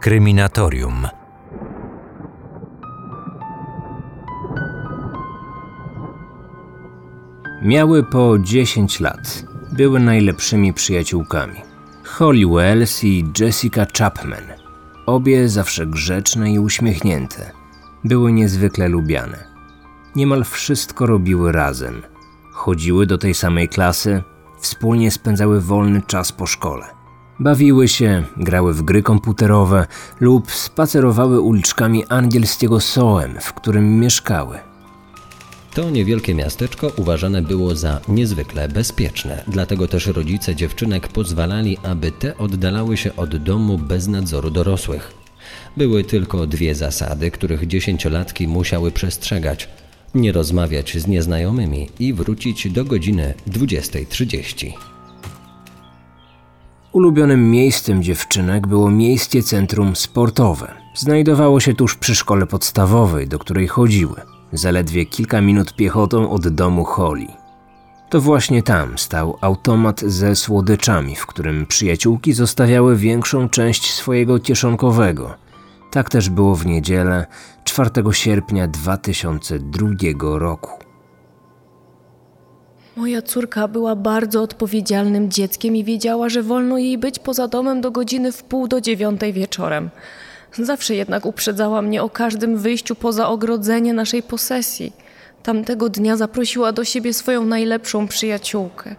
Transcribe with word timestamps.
Kryminatorium. 0.00 1.06
Miały 7.62 8.02
po 8.02 8.38
10 8.38 9.00
lat. 9.00 9.44
Były 9.72 10.00
najlepszymi 10.00 10.74
przyjaciółkami. 10.74 11.60
Holly 12.04 12.46
Wells 12.46 13.04
i 13.04 13.24
Jessica 13.40 13.86
Chapman. 13.98 14.44
Obie 15.06 15.48
zawsze 15.48 15.86
grzeczne 15.86 16.52
i 16.52 16.58
uśmiechnięte. 16.58 17.50
Były 18.04 18.32
niezwykle 18.32 18.88
lubiane. 18.88 19.44
Niemal 20.16 20.44
wszystko 20.44 21.06
robiły 21.06 21.52
razem. 21.52 22.02
Chodziły 22.52 23.06
do 23.06 23.18
tej 23.18 23.34
samej 23.34 23.68
klasy, 23.68 24.22
wspólnie 24.60 25.10
spędzały 25.10 25.60
wolny 25.60 26.02
czas 26.06 26.32
po 26.32 26.46
szkole. 26.46 26.99
Bawiły 27.40 27.88
się, 27.88 28.24
grały 28.36 28.74
w 28.74 28.82
gry 28.82 29.02
komputerowe 29.02 29.86
lub 30.20 30.52
spacerowały 30.52 31.40
uliczkami 31.40 32.04
angielskiego 32.08 32.80
Soem, 32.80 33.40
w 33.40 33.52
którym 33.52 34.00
mieszkały. 34.00 34.58
To 35.74 35.90
niewielkie 35.90 36.34
miasteczko 36.34 36.92
uważane 36.96 37.42
było 37.42 37.74
za 37.74 38.00
niezwykle 38.08 38.68
bezpieczne, 38.68 39.44
dlatego 39.48 39.88
też 39.88 40.06
rodzice 40.06 40.56
dziewczynek 40.56 41.08
pozwalali, 41.08 41.78
aby 41.82 42.12
te 42.12 42.36
oddalały 42.38 42.96
się 42.96 43.16
od 43.16 43.36
domu 43.36 43.78
bez 43.78 44.08
nadzoru 44.08 44.50
dorosłych. 44.50 45.14
Były 45.76 46.04
tylko 46.04 46.46
dwie 46.46 46.74
zasady, 46.74 47.30
których 47.30 47.66
dziesięciolatki 47.66 48.48
musiały 48.48 48.90
przestrzegać: 48.90 49.68
nie 50.14 50.32
rozmawiać 50.32 50.96
z 50.98 51.06
nieznajomymi 51.06 51.88
i 51.98 52.12
wrócić 52.12 52.70
do 52.70 52.84
godziny 52.84 53.34
20.30. 53.48 54.89
Ulubionym 56.92 57.50
miejscem 57.50 58.02
dziewczynek 58.02 58.66
było 58.66 58.90
miejsce 58.90 59.42
centrum 59.42 59.96
sportowe. 59.96 60.74
Znajdowało 60.94 61.60
się 61.60 61.74
tuż 61.74 61.96
przy 61.96 62.14
szkole 62.14 62.46
podstawowej, 62.46 63.28
do 63.28 63.38
której 63.38 63.68
chodziły, 63.68 64.20
zaledwie 64.52 65.06
kilka 65.06 65.40
minut 65.40 65.76
piechotą 65.76 66.30
od 66.30 66.48
domu 66.48 66.84
Holly. 66.84 67.26
To 68.08 68.20
właśnie 68.20 68.62
tam 68.62 68.98
stał 68.98 69.38
automat 69.40 70.00
ze 70.00 70.36
słodyczami, 70.36 71.16
w 71.16 71.26
którym 71.26 71.66
przyjaciółki 71.66 72.32
zostawiały 72.32 72.96
większą 72.96 73.48
część 73.48 73.94
swojego 73.94 74.38
kieszonkowego. 74.38 75.34
Tak 75.90 76.10
też 76.10 76.30
było 76.30 76.56
w 76.56 76.66
niedzielę 76.66 77.26
4 77.64 77.90
sierpnia 78.12 78.68
2002 78.68 79.88
roku. 80.38 80.89
Moja 82.96 83.22
córka 83.22 83.68
była 83.68 83.96
bardzo 83.96 84.42
odpowiedzialnym 84.42 85.30
dzieckiem 85.30 85.76
i 85.76 85.84
wiedziała, 85.84 86.28
że 86.28 86.42
wolno 86.42 86.78
jej 86.78 86.98
być 86.98 87.18
poza 87.18 87.48
domem 87.48 87.80
do 87.80 87.90
godziny 87.90 88.32
w 88.32 88.42
pół 88.42 88.68
do 88.68 88.80
dziewiątej 88.80 89.32
wieczorem. 89.32 89.90
Zawsze 90.52 90.94
jednak 90.94 91.26
uprzedzała 91.26 91.82
mnie 91.82 92.02
o 92.02 92.10
każdym 92.10 92.58
wyjściu 92.58 92.94
poza 92.94 93.28
ogrodzenie 93.28 93.94
naszej 93.94 94.22
posesji. 94.22 94.92
Tamtego 95.42 95.88
dnia 95.88 96.16
zaprosiła 96.16 96.72
do 96.72 96.84
siebie 96.84 97.14
swoją 97.14 97.44
najlepszą 97.44 98.08
przyjaciółkę. 98.08 98.94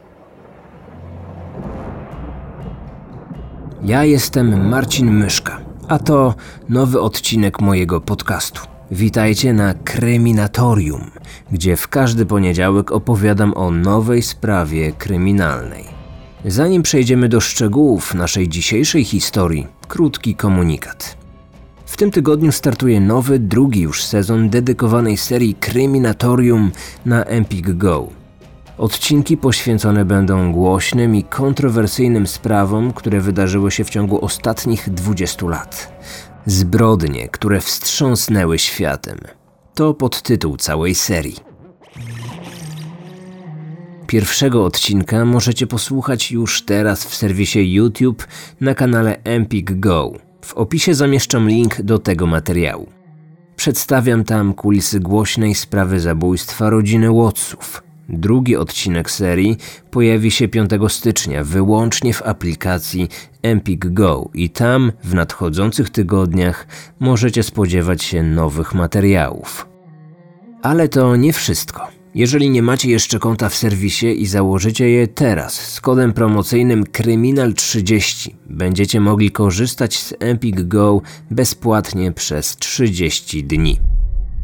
Ja 3.83 4.03
jestem 4.03 4.69
Marcin 4.69 5.11
Myszka, 5.11 5.61
a 5.87 5.99
to 5.99 6.35
nowy 6.69 7.01
odcinek 7.01 7.61
mojego 7.61 8.01
podcastu. 8.01 8.61
Witajcie 8.91 9.53
na 9.53 9.73
Kryminatorium, 9.73 11.11
gdzie 11.51 11.77
w 11.77 11.87
każdy 11.87 12.25
poniedziałek 12.25 12.91
opowiadam 12.91 13.53
o 13.57 13.71
nowej 13.71 14.21
sprawie 14.21 14.91
kryminalnej. 14.91 15.85
Zanim 16.45 16.83
przejdziemy 16.83 17.29
do 17.29 17.41
szczegółów 17.41 18.13
naszej 18.13 18.49
dzisiejszej 18.49 19.03
historii, 19.03 19.67
krótki 19.87 20.35
komunikat. 20.35 21.17
W 21.85 21.97
tym 21.97 22.11
tygodniu 22.11 22.51
startuje 22.51 22.99
nowy, 22.99 23.39
drugi 23.39 23.81
już 23.81 24.03
sezon 24.03 24.49
dedykowanej 24.49 25.17
serii 25.17 25.55
Kryminatorium 25.55 26.71
na 27.05 27.23
Empik 27.23 27.71
Go. 27.71 28.07
Odcinki 28.77 29.37
poświęcone 29.37 30.05
będą 30.05 30.51
głośnym 30.51 31.15
i 31.15 31.23
kontrowersyjnym 31.23 32.27
sprawom, 32.27 32.93
które 32.93 33.21
wydarzyły 33.21 33.71
się 33.71 33.83
w 33.83 33.89
ciągu 33.89 34.25
ostatnich 34.25 34.89
20 34.89 35.45
lat. 35.45 35.91
Zbrodnie, 36.45 37.29
które 37.29 37.61
wstrząsnęły 37.61 38.59
światem. 38.59 39.17
To 39.75 39.93
podtytuł 39.93 40.57
całej 40.57 40.95
serii. 40.95 41.35
Pierwszego 44.07 44.65
odcinka 44.65 45.25
możecie 45.25 45.67
posłuchać 45.67 46.31
już 46.31 46.65
teraz 46.65 47.05
w 47.05 47.15
serwisie 47.15 47.73
YouTube 47.73 48.27
na 48.61 48.75
kanale 48.75 49.17
Empik 49.23 49.79
Go. 49.79 50.11
W 50.41 50.53
opisie 50.53 50.93
zamieszczam 50.93 51.49
link 51.49 51.81
do 51.81 51.99
tego 51.99 52.27
materiału. 52.27 52.89
Przedstawiam 53.55 54.23
tam 54.23 54.53
kulisy 54.53 54.99
głośnej 54.99 55.55
sprawy 55.55 55.99
zabójstwa 55.99 56.69
rodziny 56.69 57.13
Watsów. 57.13 57.83
Drugi 58.09 58.55
odcinek 58.55 59.11
serii 59.11 59.57
pojawi 59.91 60.31
się 60.31 60.47
5 60.47 60.71
stycznia 60.87 61.43
wyłącznie 61.43 62.13
w 62.13 62.21
aplikacji 62.21 63.07
Empik 63.41 63.85
Go 63.93 64.29
i 64.33 64.49
tam 64.49 64.91
w 65.03 65.13
nadchodzących 65.13 65.89
tygodniach 65.89 66.67
możecie 66.99 67.43
spodziewać 67.43 68.03
się 68.03 68.23
nowych 68.23 68.73
materiałów. 68.73 69.67
Ale 70.61 70.89
to 70.89 71.15
nie 71.15 71.33
wszystko. 71.33 71.87
Jeżeli 72.15 72.49
nie 72.49 72.61
macie 72.61 72.89
jeszcze 72.89 73.19
konta 73.19 73.49
w 73.49 73.55
serwisie 73.55 74.21
i 74.21 74.25
założycie 74.25 74.89
je 74.89 75.07
teraz 75.07 75.53
z 75.53 75.81
kodem 75.81 76.13
promocyjnym 76.13 76.83
Kryminal30, 76.83 78.29
będziecie 78.49 78.99
mogli 78.99 79.31
korzystać 79.31 79.99
z 79.99 80.13
Empik 80.19 80.61
Go 80.61 81.01
bezpłatnie 81.31 82.11
przez 82.11 82.57
30 82.57 83.43
dni. 83.43 83.79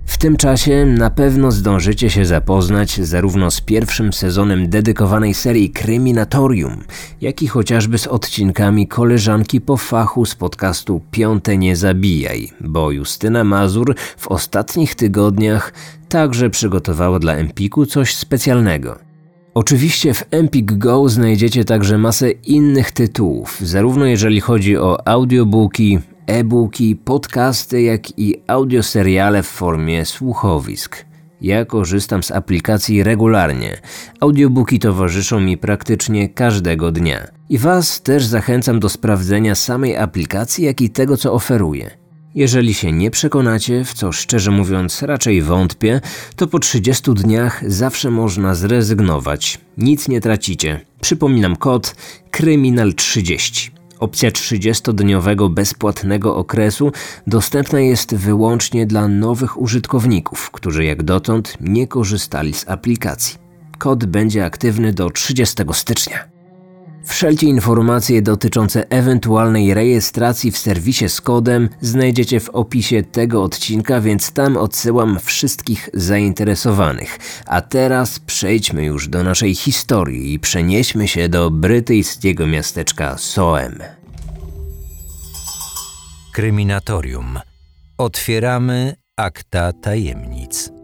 W 0.07 0.17
tym 0.17 0.37
czasie 0.37 0.85
na 0.85 1.09
pewno 1.09 1.51
zdążycie 1.51 2.09
się 2.09 2.25
zapoznać 2.25 3.01
zarówno 3.01 3.51
z 3.51 3.61
pierwszym 3.61 4.13
sezonem 4.13 4.69
dedykowanej 4.69 5.33
serii 5.33 5.69
Kryminatorium, 5.69 6.83
jak 7.21 7.41
i 7.41 7.47
chociażby 7.47 7.97
z 7.97 8.07
odcinkami 8.07 8.87
koleżanki 8.87 9.61
po 9.61 9.77
fachu 9.77 10.25
z 10.25 10.35
podcastu 10.35 11.01
Piąte 11.11 11.57
Nie 11.57 11.75
Zabijaj, 11.75 12.51
bo 12.61 12.91
Justyna 12.91 13.43
Mazur 13.43 13.95
w 14.17 14.27
ostatnich 14.27 14.95
tygodniach 14.95 15.73
także 16.09 16.49
przygotowała 16.49 17.19
dla 17.19 17.33
Empiku 17.33 17.85
coś 17.85 18.15
specjalnego. 18.15 18.99
Oczywiście 19.53 20.13
w 20.13 20.23
Empik 20.31 20.73
Go 20.73 21.09
znajdziecie 21.09 21.65
także 21.65 21.97
masę 21.97 22.31
innych 22.31 22.91
tytułów, 22.91 23.57
zarówno 23.61 24.05
jeżeli 24.05 24.41
chodzi 24.41 24.77
o 24.77 25.07
audiobooki, 25.07 25.99
e-booki, 26.27 26.95
podcasty, 26.95 27.81
jak 27.81 28.19
i 28.19 28.41
audioseriale 28.47 29.43
w 29.43 29.47
formie 29.47 30.05
słuchowisk. 30.05 31.05
Ja 31.41 31.65
korzystam 31.65 32.23
z 32.23 32.31
aplikacji 32.31 33.03
regularnie. 33.03 33.77
Audiobooki 34.19 34.79
towarzyszą 34.79 35.39
mi 35.39 35.57
praktycznie 35.57 36.29
każdego 36.29 36.91
dnia. 36.91 37.27
I 37.49 37.57
Was 37.57 38.01
też 38.01 38.25
zachęcam 38.25 38.79
do 38.79 38.89
sprawdzenia 38.89 39.55
samej 39.55 39.97
aplikacji, 39.97 40.65
jak 40.65 40.81
i 40.81 40.89
tego, 40.89 41.17
co 41.17 41.33
oferuje. 41.33 41.91
Jeżeli 42.35 42.73
się 42.73 42.91
nie 42.91 43.11
przekonacie, 43.11 43.85
w 43.85 43.93
co 43.93 44.11
szczerze 44.11 44.51
mówiąc 44.51 45.01
raczej 45.01 45.41
wątpię, 45.41 46.01
to 46.35 46.47
po 46.47 46.59
30 46.59 47.13
dniach 47.13 47.71
zawsze 47.71 48.11
można 48.11 48.55
zrezygnować. 48.55 49.59
Nic 49.77 50.07
nie 50.07 50.21
tracicie. 50.21 50.85
Przypominam 51.01 51.55
kod 51.55 51.95
Kryminal30. 52.31 53.76
Opcja 53.99 54.31
30-dniowego 54.31 55.49
bezpłatnego 55.49 56.35
okresu 56.35 56.91
dostępna 57.27 57.79
jest 57.79 58.15
wyłącznie 58.15 58.85
dla 58.85 59.07
nowych 59.07 59.61
użytkowników, 59.61 60.51
którzy 60.51 60.85
jak 60.85 61.03
dotąd 61.03 61.57
nie 61.61 61.87
korzystali 61.87 62.53
z 62.53 62.69
aplikacji. 62.69 63.37
Kod 63.77 64.05
będzie 64.05 64.45
aktywny 64.45 64.93
do 64.93 65.09
30 65.09 65.63
stycznia. 65.71 66.36
Wszelkie 67.07 67.47
informacje 67.47 68.21
dotyczące 68.21 68.89
ewentualnej 68.89 69.73
rejestracji 69.73 70.51
w 70.51 70.57
serwisie 70.57 71.09
z 71.09 71.21
kodem 71.21 71.69
znajdziecie 71.81 72.39
w 72.39 72.49
opisie 72.49 73.03
tego 73.03 73.43
odcinka, 73.43 74.01
więc 74.01 74.31
tam 74.31 74.57
odsyłam 74.57 75.19
wszystkich 75.23 75.89
zainteresowanych. 75.93 77.19
A 77.45 77.61
teraz 77.61 78.19
przejdźmy 78.19 78.85
już 78.85 79.07
do 79.07 79.23
naszej 79.23 79.55
historii 79.55 80.33
i 80.33 80.39
przenieśmy 80.39 81.07
się 81.07 81.29
do 81.29 81.51
brytyjskiego 81.51 82.47
miasteczka 82.47 83.17
Soem. 83.17 83.79
Kryminatorium. 86.33 87.39
Otwieramy 87.97 88.95
akta 89.17 89.73
tajemnic. 89.73 90.76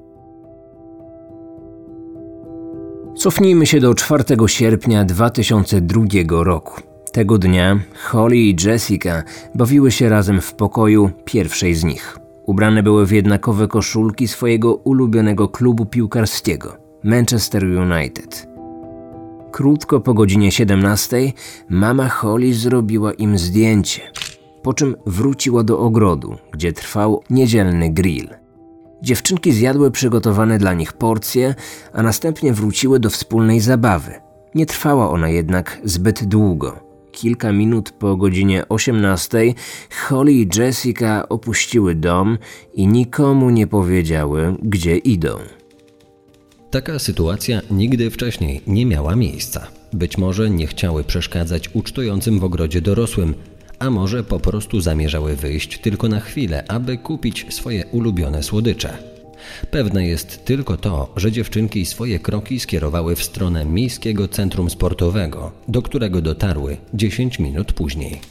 Cofnijmy 3.15 3.65
się 3.65 3.80
do 3.80 3.94
4 3.94 4.24
sierpnia 4.48 5.06
2002 5.06 6.06
roku. 6.30 6.81
Tego 7.12 7.38
dnia 7.38 7.80
Holly 8.04 8.38
i 8.38 8.56
Jessica 8.65 9.24
bawiły 9.56 9.92
się 9.92 10.10
razem 10.10 10.42
w 10.42 10.54
pokoju 10.54 11.10
pierwszej 11.25 11.75
z 11.75 11.83
nich. 11.83 12.18
Ubrane 12.45 12.83
były 12.83 13.06
w 13.06 13.12
jednakowe 13.12 13.68
koszulki 13.68 14.27
swojego 14.27 14.75
ulubionego 14.75 15.48
klubu 15.48 15.86
piłkarskiego 15.86 16.77
Manchester 17.04 17.63
United. 17.63 18.48
Krótko 19.51 20.00
po 20.00 20.13
godzinie 20.13 20.51
17 20.51 21.31
mama 21.69 22.09
Holly 22.09 22.54
zrobiła 22.54 23.13
im 23.13 23.38
zdjęcie. 23.38 24.01
po 24.63 24.74
czym 24.74 24.95
wróciła 25.06 25.63
do 25.63 25.80
ogrodu, 25.80 26.38
gdzie 26.51 26.74
trwał 26.74 27.24
niedzielny 27.30 27.89
grill. 27.89 28.43
Dziewczynki 29.04 29.52
zjadły 29.52 29.92
przygotowane 29.92 30.58
dla 30.58 30.74
nich 30.74 30.94
porcje, 30.94 31.56
a 31.94 32.04
następnie 32.04 32.54
wróciły 32.54 33.00
do 33.00 33.10
wspólnej 33.10 33.60
zabawy. 33.60 34.12
Nie 34.56 34.66
trwała 34.66 35.10
ona 35.10 35.30
jednak 35.30 35.82
zbyt 35.84 36.24
długo. 36.26 36.80
Kilka 37.12 37.52
minut 37.52 37.92
po 37.92 38.18
godzinie 38.18 38.68
18 38.70 39.54
Holly 40.08 40.34
i 40.34 40.48
Jessica 40.56 41.30
opuściły 41.30 41.96
dom 41.96 42.38
i 42.74 42.88
nikomu 42.88 43.50
nie 43.50 43.68
powiedziały, 43.68 44.56
gdzie 44.64 44.98
idą. 44.98 45.38
Taka 46.72 47.00
sytuacja 47.00 47.62
nigdy 47.72 48.12
wcześniej 48.12 48.62
nie 48.68 48.86
miała 48.86 49.16
miejsca. 49.16 49.68
Być 49.94 50.18
może 50.18 50.50
nie 50.50 50.68
chciały 50.68 51.04
przeszkadzać 51.04 51.70
ucztującym 51.74 52.40
w 52.40 52.44
ogrodzie 52.44 52.82
dorosłym, 52.82 53.34
a 53.83 53.89
może 53.89 54.24
po 54.24 54.39
prostu 54.39 54.81
zamierzały 54.81 55.35
wyjść 55.35 55.80
tylko 55.80 56.07
na 56.07 56.19
chwilę, 56.19 56.63
aby 56.68 56.97
kupić 56.97 57.45
swoje 57.50 57.85
ulubione 57.85 58.44
słodycze. 58.44 58.97
Pewne 59.71 60.07
jest 60.07 60.45
tylko 60.45 60.77
to, 60.77 61.13
że 61.15 61.31
dziewczynki 61.31 61.85
swoje 61.85 62.19
kroki 62.19 62.59
skierowały 62.59 63.15
w 63.15 63.24
stronę 63.24 63.65
miejskiego 63.65 64.27
centrum 64.27 64.69
sportowego, 64.69 65.51
do 65.68 65.81
którego 65.81 66.21
dotarły 66.21 66.77
10 66.94 67.39
minut 67.39 67.74
później. 67.74 68.21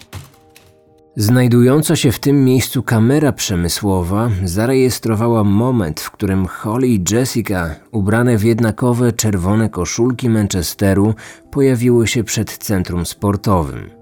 Znajdująca 1.16 1.96
się 1.96 2.12
w 2.12 2.19
tym 2.19 2.44
miejscu 2.44 2.82
kamera 2.82 3.32
przemysłowa 3.32 4.31
zarejestrowała 4.44 5.44
moment, 5.44 6.00
w 6.00 6.10
którym 6.10 6.46
Holly 6.46 6.88
i 6.88 7.04
Jessica, 7.10 7.76
ubrane 7.90 8.38
w 8.38 8.44
jednakowe 8.44 9.12
czerwone 9.12 9.69
koszulki 9.69 10.28
Manchesteru, 10.28 11.14
pojawiły 11.50 12.06
się 12.06 12.25
przed 12.25 12.58
centrum 12.58 13.06
sportowym. 13.06 14.01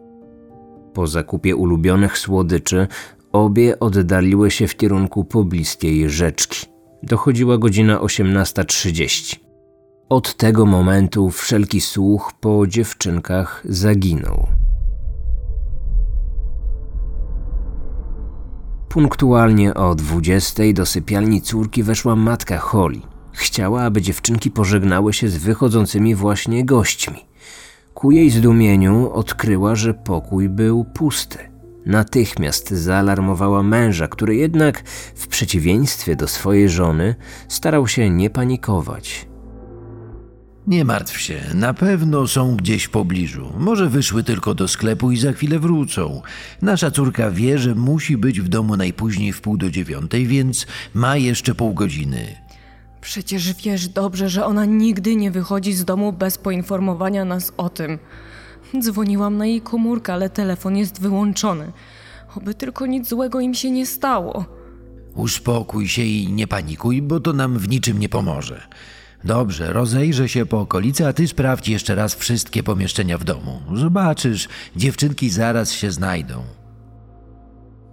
Po 0.94 1.06
zakupie 1.06 1.56
ulubionych 1.56 2.18
słodyczy, 2.18 2.88
obie 3.32 3.80
oddaliły 3.80 4.50
się 4.50 4.66
w 4.66 4.76
kierunku 4.76 5.24
pobliskiej 5.24 6.10
rzeczki. 6.10 6.66
Dochodziła 7.02 7.58
godzina 7.58 7.98
18.30. 7.98 9.36
Od 10.08 10.36
tego 10.36 10.66
momentu 10.66 11.30
wszelki 11.30 11.80
słuch 11.80 12.32
po 12.40 12.66
dziewczynkach 12.66 13.62
zaginął. 13.64 14.46
Punktualnie 18.88 19.74
o 19.74 19.94
20 19.94 20.62
do 20.74 20.86
sypialni 20.86 21.42
córki 21.42 21.82
weszła 21.82 22.16
matka 22.16 22.58
Holly. 22.58 23.00
Chciała, 23.32 23.82
aby 23.82 24.02
dziewczynki 24.02 24.50
pożegnały 24.50 25.12
się 25.12 25.28
z 25.28 25.36
wychodzącymi 25.36 26.14
właśnie 26.14 26.64
gośćmi. 26.64 27.29
Ku 27.94 28.10
jej 28.10 28.30
zdumieniu 28.30 29.10
odkryła, 29.12 29.76
że 29.76 29.94
pokój 29.94 30.48
był 30.48 30.84
pusty. 30.84 31.38
Natychmiast 31.86 32.70
zaalarmowała 32.70 33.62
męża, 33.62 34.08
który 34.08 34.36
jednak, 34.36 34.82
w 35.14 35.28
przeciwieństwie 35.28 36.16
do 36.16 36.28
swojej 36.28 36.68
żony, 36.68 37.14
starał 37.48 37.88
się 37.88 38.10
nie 38.10 38.30
panikować. 38.30 39.28
Nie 40.66 40.84
martw 40.84 41.20
się, 41.20 41.40
na 41.54 41.74
pewno 41.74 42.26
są 42.26 42.56
gdzieś 42.56 42.84
w 42.84 42.90
pobliżu. 42.90 43.52
Może 43.58 43.88
wyszły 43.88 44.24
tylko 44.24 44.54
do 44.54 44.68
sklepu 44.68 45.10
i 45.10 45.16
za 45.16 45.32
chwilę 45.32 45.58
wrócą. 45.58 46.22
Nasza 46.62 46.90
córka 46.90 47.30
wie, 47.30 47.58
że 47.58 47.74
musi 47.74 48.16
być 48.16 48.40
w 48.40 48.48
domu 48.48 48.76
najpóźniej 48.76 49.32
w 49.32 49.40
pół 49.40 49.56
do 49.56 49.70
dziewiątej, 49.70 50.26
więc 50.26 50.66
ma 50.94 51.16
jeszcze 51.16 51.54
pół 51.54 51.74
godziny. 51.74 52.36
Przecież 53.00 53.54
wiesz 53.54 53.88
dobrze, 53.88 54.28
że 54.28 54.44
ona 54.44 54.64
nigdy 54.64 55.16
nie 55.16 55.30
wychodzi 55.30 55.72
z 55.72 55.84
domu 55.84 56.12
bez 56.12 56.38
poinformowania 56.38 57.24
nas 57.24 57.52
o 57.56 57.68
tym. 57.68 57.98
Dzwoniłam 58.80 59.36
na 59.36 59.46
jej 59.46 59.60
komórkę, 59.60 60.12
ale 60.12 60.30
telefon 60.30 60.76
jest 60.76 61.00
wyłączony. 61.00 61.72
Oby 62.36 62.54
tylko 62.54 62.86
nic 62.86 63.08
złego 63.08 63.40
im 63.40 63.54
się 63.54 63.70
nie 63.70 63.86
stało. 63.86 64.44
Uspokój 65.14 65.88
się 65.88 66.02
i 66.02 66.32
nie 66.32 66.46
panikuj, 66.46 67.02
bo 67.02 67.20
to 67.20 67.32
nam 67.32 67.58
w 67.58 67.68
niczym 67.68 67.98
nie 67.98 68.08
pomoże. 68.08 68.62
Dobrze, 69.24 69.72
rozejrzę 69.72 70.28
się 70.28 70.46
po 70.46 70.60
okolicy, 70.60 71.06
a 71.06 71.12
ty 71.12 71.28
sprawdź 71.28 71.68
jeszcze 71.68 71.94
raz 71.94 72.14
wszystkie 72.14 72.62
pomieszczenia 72.62 73.18
w 73.18 73.24
domu. 73.24 73.60
Zobaczysz, 73.74 74.48
dziewczynki 74.76 75.30
zaraz 75.30 75.72
się 75.72 75.90
znajdą. 75.90 76.42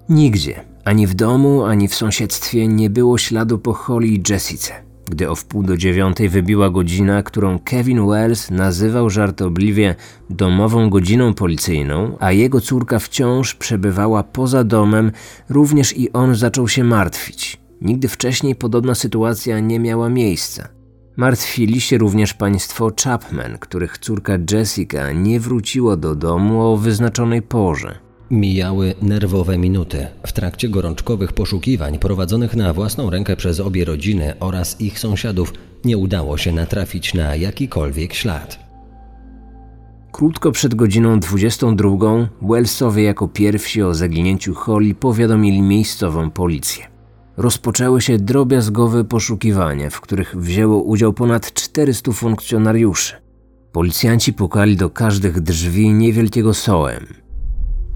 Nigdzie, 0.09 0.65
ani 0.85 1.07
w 1.07 1.13
domu, 1.13 1.65
ani 1.65 1.87
w 1.87 1.95
sąsiedztwie 1.95 2.67
nie 2.67 2.89
było 2.89 3.17
śladu 3.17 3.59
po 3.59 3.73
Holly 3.73 4.07
i 4.07 4.23
Jessice. 4.29 4.86
Gdy 5.09 5.29
o 5.29 5.35
wpół 5.35 5.63
do 5.63 5.77
dziewiątej 5.77 6.29
wybiła 6.29 6.69
godzina, 6.69 7.23
którą 7.23 7.59
Kevin 7.59 8.07
Wells 8.07 8.51
nazywał 8.51 9.09
żartobliwie 9.09 9.95
domową 10.29 10.89
godziną 10.89 11.33
policyjną, 11.33 12.17
a 12.19 12.31
jego 12.31 12.61
córka 12.61 12.99
wciąż 12.99 13.55
przebywała 13.55 14.23
poza 14.23 14.63
domem, 14.63 15.11
również 15.49 15.97
i 15.97 16.13
on 16.13 16.35
zaczął 16.35 16.67
się 16.67 16.83
martwić. 16.83 17.57
Nigdy 17.81 18.07
wcześniej 18.07 18.55
podobna 18.55 18.95
sytuacja 18.95 19.59
nie 19.59 19.79
miała 19.79 20.09
miejsca. 20.09 20.67
Martwili 21.17 21.81
się 21.81 21.97
również 21.97 22.33
państwo 22.33 22.91
Chapman, 23.03 23.57
których 23.57 23.97
córka 23.97 24.33
Jessica 24.51 25.11
nie 25.11 25.39
wróciła 25.39 25.97
do 25.97 26.15
domu 26.15 26.61
o 26.61 26.77
wyznaczonej 26.77 27.41
porze. 27.41 28.06
Mijały 28.31 28.95
nerwowe 29.01 29.57
minuty 29.57 30.07
w 30.25 30.31
trakcie 30.31 30.69
gorączkowych 30.69 31.33
poszukiwań 31.33 31.99
prowadzonych 31.99 32.55
na 32.55 32.73
własną 32.73 33.09
rękę 33.09 33.35
przez 33.35 33.59
obie 33.59 33.85
rodziny 33.85 34.33
oraz 34.39 34.81
ich 34.81 34.99
sąsiadów. 34.99 35.53
Nie 35.85 35.97
udało 35.97 36.37
się 36.37 36.51
natrafić 36.51 37.13
na 37.13 37.35
jakikolwiek 37.35 38.13
ślad. 38.13 38.59
Krótko 40.11 40.51
przed 40.51 40.75
godziną 40.75 41.19
22 41.19 41.89
Wellsowie 42.41 43.03
jako 43.03 43.27
pierwsi 43.27 43.83
o 43.83 43.93
zaginięciu 43.93 44.53
Holly 44.53 44.95
powiadomili 44.95 45.61
miejscową 45.61 46.31
policję. 46.31 46.85
Rozpoczęły 47.37 48.01
się 48.01 48.17
drobiazgowe 48.17 49.03
poszukiwania, 49.03 49.89
w 49.89 50.01
których 50.01 50.35
wzięło 50.35 50.81
udział 50.81 51.13
ponad 51.13 51.53
400 51.53 52.11
funkcjonariuszy. 52.11 53.15
Policjanci 53.71 54.33
pukali 54.33 54.75
do 54.75 54.89
każdych 54.89 55.41
drzwi 55.41 55.93
niewielkiego 55.93 56.53
sołem. 56.53 57.26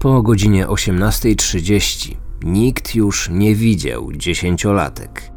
Po 0.02 0.22
godzinie 0.22 0.66
18.30 0.66 2.16
nikt 2.44 2.94
już 2.94 3.28
nie 3.30 3.54
widział 3.54 4.12
dziesięciolatek. 4.12 5.32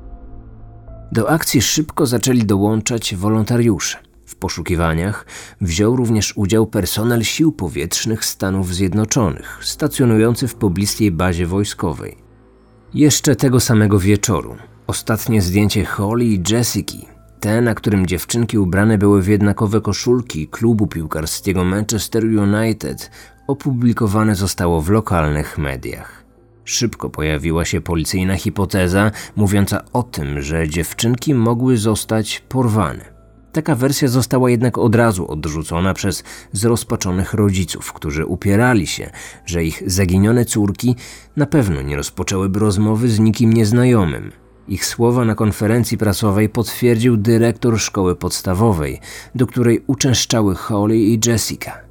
Do 1.12 1.30
akcji 1.30 1.62
szybko 1.62 2.06
zaczęli 2.06 2.46
dołączać 2.46 3.16
wolontariusze. 3.16 3.98
W 4.26 4.36
poszukiwaniach 4.36 5.26
wziął 5.62 5.96
również 5.96 6.38
udział 6.38 6.68
personel 6.68 7.24
sił 7.24 7.52
powietrznych 7.52 8.26
Stanów 8.26 8.74
Zjednoczonych, 8.74 9.60
stacjonujący 9.62 10.48
w 10.48 10.56
pobliskiej 10.56 11.12
bazie 11.12 11.48
wojskowej. 11.48 12.18
Jeszcze 12.94 13.36
tego 13.36 13.60
samego 13.60 14.00
wieczoru 14.00 14.56
ostatnie 14.88 15.42
zdjęcie 15.42 15.86
Holly 15.86 16.25
i 16.25 16.44
Jessica, 16.50 16.98
te 17.39 17.62
na 17.62 17.75
którym 17.75 18.06
dziewczynki 18.06 18.58
ubrane 18.58 18.98
były 18.98 19.22
w 19.22 19.28
jednakowe 19.28 19.82
koszulki 19.82 20.48
klubu 20.48 20.88
piłkarskiego 20.88 21.63
Manchester 21.63 22.24
United, 22.24 23.12
opublikowane 23.48 24.36
zostało 24.36 24.82
w 24.82 24.90
lokalnych 24.90 25.58
mediach. 25.58 26.25
Szybko 26.66 27.10
pojawiła 27.10 27.66
się 27.66 27.82
policyjna 27.82 28.36
hipoteza 28.36 29.12
mówiąca 29.36 29.84
o 29.94 30.04
tym, 30.04 30.42
że 30.42 30.70
dziewczynki 30.70 31.34
mogły 31.34 31.78
zostać 31.78 32.44
porwane. 32.50 33.16
Taka 33.52 33.75
wersja 33.75 34.08
została 34.08 34.50
jednak 34.50 34.78
od 34.78 34.96
razu 34.96 35.32
odrzucona 35.32 35.94
przez 35.94 36.24
zrozpaczonych 36.52 37.34
rodziców, 37.34 37.94
którzy 37.94 38.25
upierali 38.25 38.88
się, 38.88 39.10
że 39.46 39.64
ich 39.64 39.84
zaginione 39.86 40.46
córki 40.46 40.96
na 41.36 41.46
pewno 41.46 41.82
nie 41.82 41.96
rozpoczęłyby 41.96 42.60
rozmowy 42.60 43.10
z 43.10 43.20
nikim 43.20 43.54
nieznajomym. 43.54 44.32
Ich 44.68 44.86
słowa 44.86 45.25
na 45.25 45.36
konferencji 45.36 45.98
prasowej 45.98 46.50
potwierdził 46.50 47.18
dyrektor 47.18 47.80
szkoły 47.80 48.16
podstawowej, 48.16 49.00
do 49.36 49.48
której 49.48 49.84
uczęszczały 49.88 50.56
Holly 50.56 50.98
i 50.98 51.20
Jessica. 51.25 51.85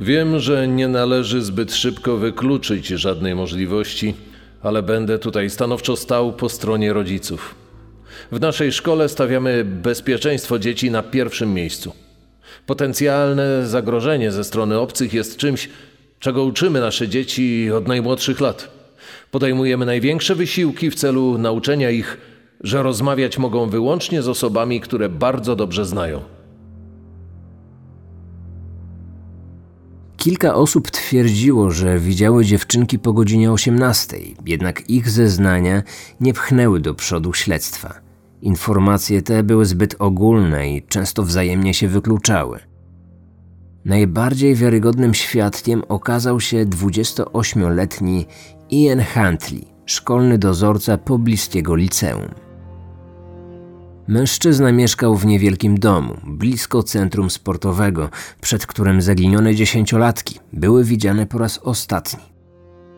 Wiem, 0.00 0.38
że 0.38 0.68
nie 0.68 0.88
należy 0.88 1.42
zbyt 1.42 1.74
szybko 1.74 2.16
wykluczyć 2.16 2.86
żadnej 2.86 3.34
możliwości, 3.34 4.14
ale 4.62 4.82
będę 4.82 5.18
tutaj 5.18 5.50
stanowczo 5.50 5.96
stał 5.96 6.32
po 6.32 6.48
stronie 6.48 6.92
rodziców. 6.92 7.54
W 8.32 8.40
naszej 8.40 8.72
szkole 8.72 9.08
stawiamy 9.08 9.64
bezpieczeństwo 9.64 10.58
dzieci 10.58 10.90
na 10.90 11.02
pierwszym 11.02 11.54
miejscu. 11.54 11.92
Potencjalne 12.66 13.66
zagrożenie 13.66 14.30
ze 14.30 14.44
strony 14.44 14.78
obcych 14.78 15.14
jest 15.14 15.36
czymś, 15.36 15.68
czego 16.18 16.44
uczymy 16.44 16.80
nasze 16.80 17.08
dzieci 17.08 17.70
od 17.70 17.88
najmłodszych 17.88 18.40
lat. 18.40 18.70
Podejmujemy 19.30 19.86
największe 19.86 20.34
wysiłki 20.34 20.90
w 20.90 20.94
celu 20.94 21.38
nauczenia 21.38 21.90
ich, 21.90 22.16
że 22.60 22.82
rozmawiać 22.82 23.38
mogą 23.38 23.70
wyłącznie 23.70 24.22
z 24.22 24.28
osobami, 24.28 24.80
które 24.80 25.08
bardzo 25.08 25.56
dobrze 25.56 25.84
znają. 25.84 26.39
Kilka 30.20 30.54
osób 30.54 30.90
twierdziło, 30.90 31.70
że 31.70 31.98
widziały 31.98 32.44
dziewczynki 32.44 32.98
po 32.98 33.12
godzinie 33.12 33.52
18, 33.52 34.16
jednak 34.46 34.90
ich 34.90 35.10
zeznania 35.10 35.82
nie 36.20 36.32
pchnęły 36.32 36.80
do 36.80 36.94
przodu 36.94 37.32
śledztwa. 37.32 37.94
Informacje 38.42 39.22
te 39.22 39.42
były 39.42 39.66
zbyt 39.66 39.96
ogólne 39.98 40.70
i 40.70 40.82
często 40.82 41.22
wzajemnie 41.22 41.74
się 41.74 41.88
wykluczały. 41.88 42.58
Najbardziej 43.84 44.54
wiarygodnym 44.54 45.14
świadkiem 45.14 45.82
okazał 45.88 46.40
się 46.40 46.66
28-letni 46.66 48.26
Ian 48.70 49.02
Huntley, 49.14 49.64
szkolny 49.86 50.38
dozorca 50.38 50.98
pobliskiego 50.98 51.74
liceum. 51.74 52.28
Mężczyzna 54.10 54.72
mieszkał 54.72 55.16
w 55.16 55.26
niewielkim 55.26 55.78
domu, 55.78 56.16
blisko 56.24 56.82
centrum 56.82 57.30
sportowego, 57.30 58.10
przed 58.40 58.66
którym 58.66 59.02
zaginione 59.02 59.54
dziesięciolatki 59.54 60.38
były 60.52 60.84
widziane 60.84 61.26
po 61.26 61.38
raz 61.38 61.58
ostatni. 61.58 62.20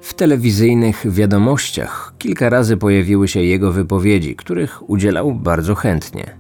W 0.01 0.15
telewizyjnych 0.15 1.13
wiadomościach 1.13 2.15
kilka 2.19 2.51
razy 2.51 2.77
pojawiły 2.77 3.29
się 3.29 3.41
jego 3.41 3.73
wypowiedzi, 3.73 4.37
których 4.37 4.91
udzielał 4.91 5.35
bardzo 5.35 5.75
chętnie. 5.75 6.37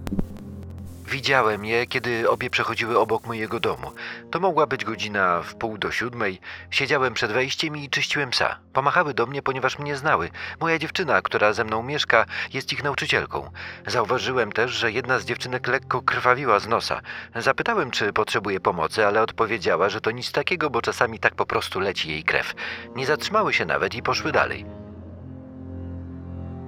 Widziałem 1.12 1.64
je, 1.64 1.86
kiedy 1.86 2.30
obie 2.30 2.50
przechodziły 2.50 2.98
obok 2.98 3.26
mojego 3.26 3.60
domu. 3.60 3.92
To 4.30 4.40
mogła 4.40 4.66
być 4.66 4.84
godzina 4.84 5.42
w 5.42 5.54
pół 5.54 5.78
do 5.78 5.90
siódmej. 5.90 6.40
Siedziałem 6.70 7.14
przed 7.14 7.32
wejściem 7.32 7.76
i 7.76 7.90
czyściłem 7.90 8.30
psa. 8.30 8.58
Pomachały 8.72 9.14
do 9.14 9.26
mnie, 9.26 9.42
ponieważ 9.42 9.78
mnie 9.78 9.96
znały. 9.96 10.30
Moja 10.60 10.78
dziewczyna, 10.78 11.22
która 11.22 11.52
ze 11.52 11.64
mną 11.64 11.82
mieszka, 11.82 12.26
jest 12.52 12.72
ich 12.72 12.84
nauczycielką. 12.84 13.50
Zauważyłem 13.86 14.52
też, 14.52 14.70
że 14.70 14.92
jedna 14.92 15.18
z 15.18 15.24
dziewczynek 15.24 15.66
lekko 15.66 16.02
krwawiła 16.02 16.58
z 16.58 16.68
nosa. 16.68 17.00
Zapytałem, 17.36 17.90
czy 17.90 18.12
potrzebuje 18.12 18.60
pomocy, 18.60 19.06
ale 19.06 19.22
odpowiedziała, 19.22 19.88
że 19.88 20.00
to 20.00 20.10
nic 20.10 20.32
takiego, 20.32 20.70
bo 20.70 20.82
czasami 20.82 21.18
tak 21.18 21.34
po 21.34 21.46
prostu 21.46 21.80
leci 21.80 22.08
jej 22.08 22.24
krew. 22.24 22.54
Nie 22.96 23.06
zatrzymały 23.06 23.52
się 23.52 23.64
nawet 23.64 23.94
i 23.94 24.02
poszły 24.02 24.32
dalej. 24.32 24.81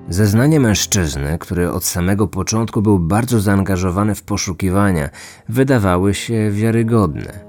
Zeznanie 0.08 0.60
mężczyzny, 0.60 1.38
który 1.38 1.70
od 1.70 1.84
samego 1.84 2.28
początku 2.28 2.82
był 2.82 2.98
bardzo 2.98 3.40
zaangażowany 3.40 4.14
w 4.14 4.22
poszukiwania, 4.22 5.10
wydawały 5.48 6.14
się 6.14 6.50
wiarygodne. 6.50 7.44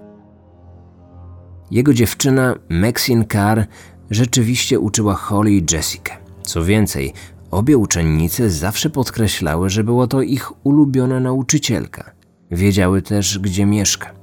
Jego 1.72 1.94
dziewczyna 1.94 2.56
Maxine 2.70 3.26
Carr 3.26 3.66
rzeczywiście 4.10 4.80
uczyła 4.80 5.14
Holly 5.14 5.52
i 5.52 5.66
Jessica. 5.72 6.14
Co 6.44 6.64
więcej, 6.64 7.14
obie 7.52 7.78
uczennice 7.78 8.50
zawsze 8.50 8.90
podkreślały, 8.90 9.70
że 9.70 9.84
była 9.84 10.08
to 10.08 10.22
ich 10.22 10.66
ulubiona 10.66 11.20
nauczycielka. 11.20 12.12
Wiedziały 12.52 13.02
też, 13.02 13.40
gdzie 13.40 13.66
mieszka. 13.66 14.14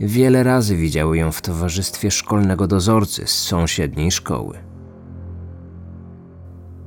Wiele 0.00 0.42
razy 0.42 0.76
widziały 0.76 1.18
ją 1.18 1.32
w 1.32 1.42
towarzystwie 1.42 2.10
szkolnego 2.10 2.66
dozorcy 2.66 3.26
z 3.26 3.30
sąsiedniej 3.30 4.10
szkoły. 4.10 4.69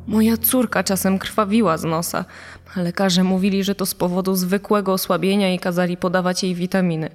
Moja 0.07 0.37
córka 0.37 0.83
czasem 0.83 1.19
krwawiła 1.19 1.77
z 1.77 1.83
nosa. 1.83 2.25
Lekarze 2.75 3.23
mówili, 3.23 3.63
że 3.63 3.75
to 3.75 3.85
z 3.85 3.95
powodu 3.95 4.35
zwykłego 4.35 4.93
osłabienia 4.93 5.53
i 5.53 5.59
kazali 5.59 5.97
podawać 5.97 6.43
jej 6.43 6.55
witaminy. 6.55 7.09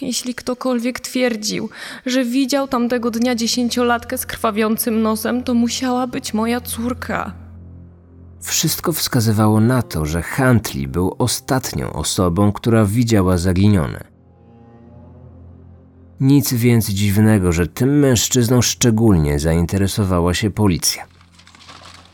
Jeśli 0.00 0.34
ktokolwiek 0.34 1.00
twierdził, 1.00 1.68
że 2.06 2.24
widział 2.24 2.68
tamtego 2.68 3.10
dnia 3.10 3.34
dziesięciolatkę 3.34 4.18
z 4.18 4.26
krwawiącym 4.26 5.02
nosem, 5.02 5.42
to 5.42 5.54
musiała 5.54 6.06
być 6.06 6.34
moja 6.34 6.60
córka. 6.60 7.32
Wszystko 8.40 8.92
wskazywało 8.92 9.60
na 9.60 9.82
to, 9.82 10.06
że 10.06 10.22
Huntley 10.22 10.88
był 10.88 11.14
ostatnią 11.18 11.92
osobą, 11.92 12.52
która 12.52 12.84
widziała 12.84 13.36
zaginione. 13.36 14.04
Nic 16.20 16.52
więc 16.54 16.88
dziwnego, 16.88 17.52
że 17.52 17.66
tym 17.66 17.98
mężczyzną 17.98 18.62
szczególnie 18.62 19.38
zainteresowała 19.38 20.34
się 20.34 20.50
policja. 20.50 21.15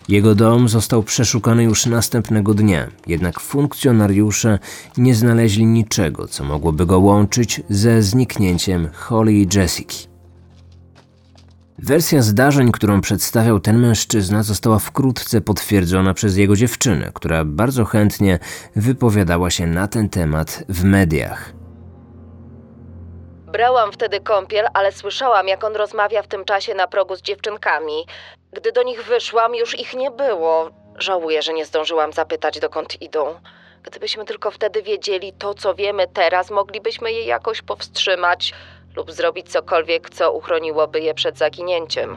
Jego 0.09 0.35
dom 0.35 0.69
został 0.69 1.03
przeszukany 1.03 1.63
już 1.63 1.87
następnego 1.87 2.55
dnia, 2.55 2.87
jednak 3.07 3.41
funkcjonariusze 3.41 4.59
nie 4.97 5.15
znaleźli 5.15 5.67
niczego, 5.67 6.29
co 6.29 6.45
mogłoby 6.45 6.87
go 6.87 6.99
łączyć 6.99 7.61
ze 7.69 8.03
zniknięciem 8.03 8.89
Holly 8.93 9.33
i 9.33 9.49
Jessica. 9.55 10.13
Wersja 11.79 12.23
zdarzeń, 12.23 12.73
którą 12.73 13.01
przedstawiał 13.01 13.61
ten 13.61 13.79
mężczyzna, 13.79 14.43
została 14.43 14.79
wkrótce 14.79 15.41
potwierdzona 15.41 16.15
przez 16.15 16.37
jego 16.37 16.57
dziewczynę, 16.57 17.11
która 17.15 17.45
bardzo 17.45 17.85
chętnie 17.85 18.39
wypowiadała 18.77 19.51
się 19.51 19.67
na 19.67 19.89
ten 19.89 20.09
temat 20.09 20.65
w 20.69 20.85
mediach. 20.85 21.53
Brałam 23.53 23.93
wtedy 23.93 24.21
kąpiel, 24.21 24.67
ale 24.75 24.93
słyszałam, 24.93 25.49
jak 25.49 25.65
on 25.65 25.77
rozmawia 25.77 26.23
w 26.23 26.29
tym 26.29 26.45
czasie 26.45 26.75
na 26.75 26.87
progu 26.87 27.17
z 27.17 27.23
dziewczynkami. 27.23 28.07
Gdy 28.53 28.73
do 28.73 28.83
nich 28.83 29.05
wyszłam, 29.05 29.55
już 29.55 29.79
ich 29.79 29.95
nie 29.95 30.11
było. 30.11 30.71
Żałuję, 30.99 31.43
że 31.43 31.53
nie 31.53 31.67
zdążyłam 31.67 32.13
zapytać, 32.13 32.61
dokąd 32.61 33.03
idą. 33.03 33.35
Gdybyśmy 33.83 34.25
tylko 34.25 34.51
wtedy 34.51 34.83
wiedzieli 34.83 35.33
to, 35.33 35.55
co 35.55 35.75
wiemy 35.75 36.07
teraz, 36.13 36.51
moglibyśmy 36.51 37.13
je 37.13 37.25
jakoś 37.25 37.63
powstrzymać 37.63 38.55
lub 38.97 39.13
zrobić 39.13 39.49
cokolwiek, 39.49 40.11
co 40.11 40.33
uchroniłoby 40.33 41.01
je 41.01 41.15
przed 41.15 41.39
zaginięciem. 41.39 42.17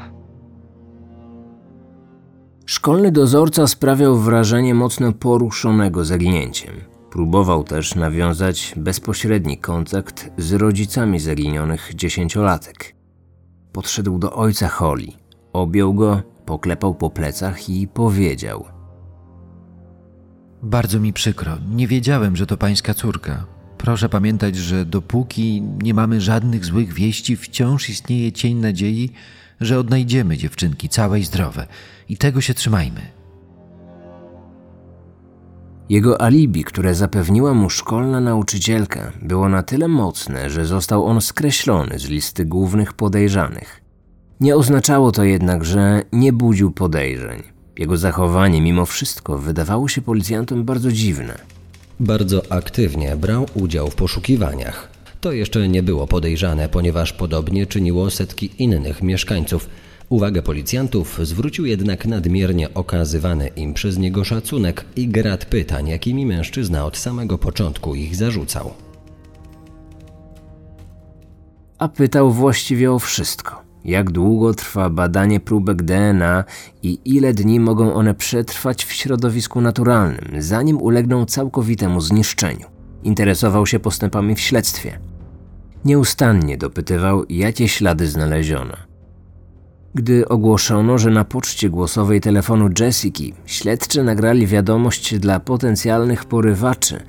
Szkolny 2.65 3.11
dozorca 3.11 3.67
sprawiał 3.67 4.15
wrażenie 4.15 4.73
mocno 4.73 5.13
poruszonego 5.13 6.05
zaginięciem. 6.05 6.81
Próbował 7.11 7.63
też 7.63 7.95
nawiązać 7.95 8.73
bezpośredni 8.77 9.57
kontakt 9.57 10.29
z 10.37 10.53
rodzicami 10.53 11.19
zaginionych 11.19 11.91
dziesięciolatek. 11.93 12.95
Podszedł 13.73 14.17
do 14.17 14.33
ojca 14.33 14.67
Holly, 14.67 15.07
objął 15.61 15.93
go, 15.93 16.21
poklepał 16.45 16.95
po 16.95 17.09
plecach 17.09 17.69
i 17.69 17.87
powiedział: 17.87 18.65
Bardzo 20.63 20.99
mi 20.99 21.13
przykro. 21.13 21.57
Nie 21.75 21.87
wiedziałem, 21.87 22.35
że 22.35 22.47
to 22.47 22.57
pańska 22.57 22.93
córka. 22.93 23.45
Proszę 23.77 24.09
pamiętać, 24.09 24.55
że 24.55 24.85
dopóki 24.85 25.61
nie 25.61 25.93
mamy 25.93 26.21
żadnych 26.21 26.65
złych 26.65 26.93
wieści, 26.93 27.35
wciąż 27.35 27.89
istnieje 27.89 28.31
cień 28.31 28.57
nadziei, 28.57 29.11
że 29.61 29.79
odnajdziemy 29.79 30.37
dziewczynki 30.37 30.89
całe 30.89 31.19
i 31.19 31.23
zdrowe. 31.23 31.67
I 32.09 32.17
tego 32.17 32.41
się 32.41 32.53
trzymajmy. 32.53 33.01
Jego 35.89 36.21
alibi, 36.21 36.63
które 36.63 36.95
zapewniła 36.95 37.53
mu 37.53 37.69
szkolna 37.69 38.19
nauczycielka, 38.19 39.11
było 39.21 39.49
na 39.49 39.63
tyle 39.63 39.87
mocne, 39.87 40.49
że 40.49 40.65
został 40.65 41.05
on 41.05 41.21
skreślony 41.21 41.99
z 41.99 42.09
listy 42.09 42.45
głównych 42.45 42.93
podejrzanych. 42.93 43.84
Nie 44.39 44.55
oznaczało 44.55 45.11
to 45.11 45.23
jednak, 45.23 45.65
że 45.65 46.03
nie 46.11 46.33
budził 46.33 46.71
podejrzeń. 46.71 47.43
Jego 47.77 47.97
zachowanie 47.97 48.61
mimo 48.61 48.85
wszystko 48.85 49.37
wydawało 49.37 49.87
się 49.87 50.01
policjantom 50.01 50.63
bardzo 50.63 50.91
dziwne. 50.91 51.39
Bardzo 51.99 52.51
aktywnie 52.51 53.15
brał 53.15 53.45
udział 53.53 53.89
w 53.89 53.95
poszukiwaniach. 53.95 54.89
To 55.21 55.31
jeszcze 55.31 55.67
nie 55.67 55.83
było 55.83 56.07
podejrzane, 56.07 56.69
ponieważ 56.69 57.13
podobnie 57.13 57.65
czyniło 57.65 58.09
setki 58.09 58.63
innych 58.63 59.03
mieszkańców. 59.03 59.69
Uwagę 60.09 60.41
policjantów 60.41 61.19
zwrócił 61.23 61.65
jednak 61.65 62.05
nadmiernie 62.05 62.73
okazywany 62.73 63.47
im 63.47 63.73
przez 63.73 63.97
niego 63.97 64.23
szacunek 64.23 64.85
i 64.95 65.07
grad 65.07 65.45
pytań, 65.45 65.87
jakimi 65.87 66.25
mężczyzna 66.25 66.85
od 66.85 66.97
samego 66.97 67.37
początku 67.37 67.95
ich 67.95 68.15
zarzucał. 68.15 68.73
A 71.77 71.87
pytał 71.87 72.31
właściwie 72.31 72.91
o 72.91 72.99
wszystko. 72.99 73.64
Jak 73.85 74.11
długo 74.11 74.53
trwa 74.53 74.89
badanie 74.89 75.39
próbek 75.39 75.83
DNA 75.83 76.43
i 76.83 76.99
ile 77.05 77.33
dni 77.33 77.59
mogą 77.59 77.93
one 77.93 78.13
przetrwać 78.13 78.85
w 78.85 78.93
środowisku 78.93 79.61
naturalnym, 79.61 80.41
zanim 80.41 80.81
ulegną 80.81 81.25
całkowitemu 81.25 82.01
zniszczeniu. 82.01 82.65
Interesował 83.03 83.65
się 83.65 83.79
postępami 83.79 84.35
w 84.35 84.39
śledztwie. 84.39 84.99
Nieustannie 85.85 86.57
dopytywał, 86.57 87.25
jakie 87.29 87.67
ślady 87.67 88.07
znaleziono. 88.07 88.73
Gdy 89.95 90.27
ogłoszono, 90.27 90.97
że 90.97 91.11
na 91.11 91.25
poczcie 91.25 91.69
głosowej 91.69 92.21
telefonu 92.21 92.69
Jessiki 92.79 93.33
śledczy 93.45 94.03
nagrali 94.03 94.47
wiadomość 94.47 95.19
dla 95.19 95.39
potencjalnych 95.39 96.25
porywaczy, 96.25 97.03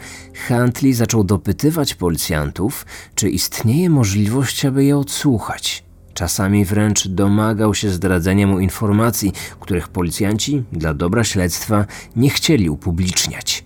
Huntley 0.48 0.92
zaczął 0.92 1.24
dopytywać 1.24 1.94
policjantów, 1.94 2.86
czy 3.14 3.30
istnieje 3.30 3.90
możliwość, 3.90 4.64
aby 4.64 4.84
je 4.84 4.98
odsłuchać. 4.98 5.85
Czasami 6.16 6.64
wręcz 6.64 7.08
domagał 7.08 7.74
się 7.74 7.90
zdradzenia 7.90 8.46
mu 8.46 8.58
informacji, 8.58 9.32
których 9.60 9.88
policjanci 9.88 10.64
dla 10.72 10.94
dobra 10.94 11.24
śledztwa 11.24 11.86
nie 12.16 12.30
chcieli 12.30 12.70
upubliczniać. 12.70 13.64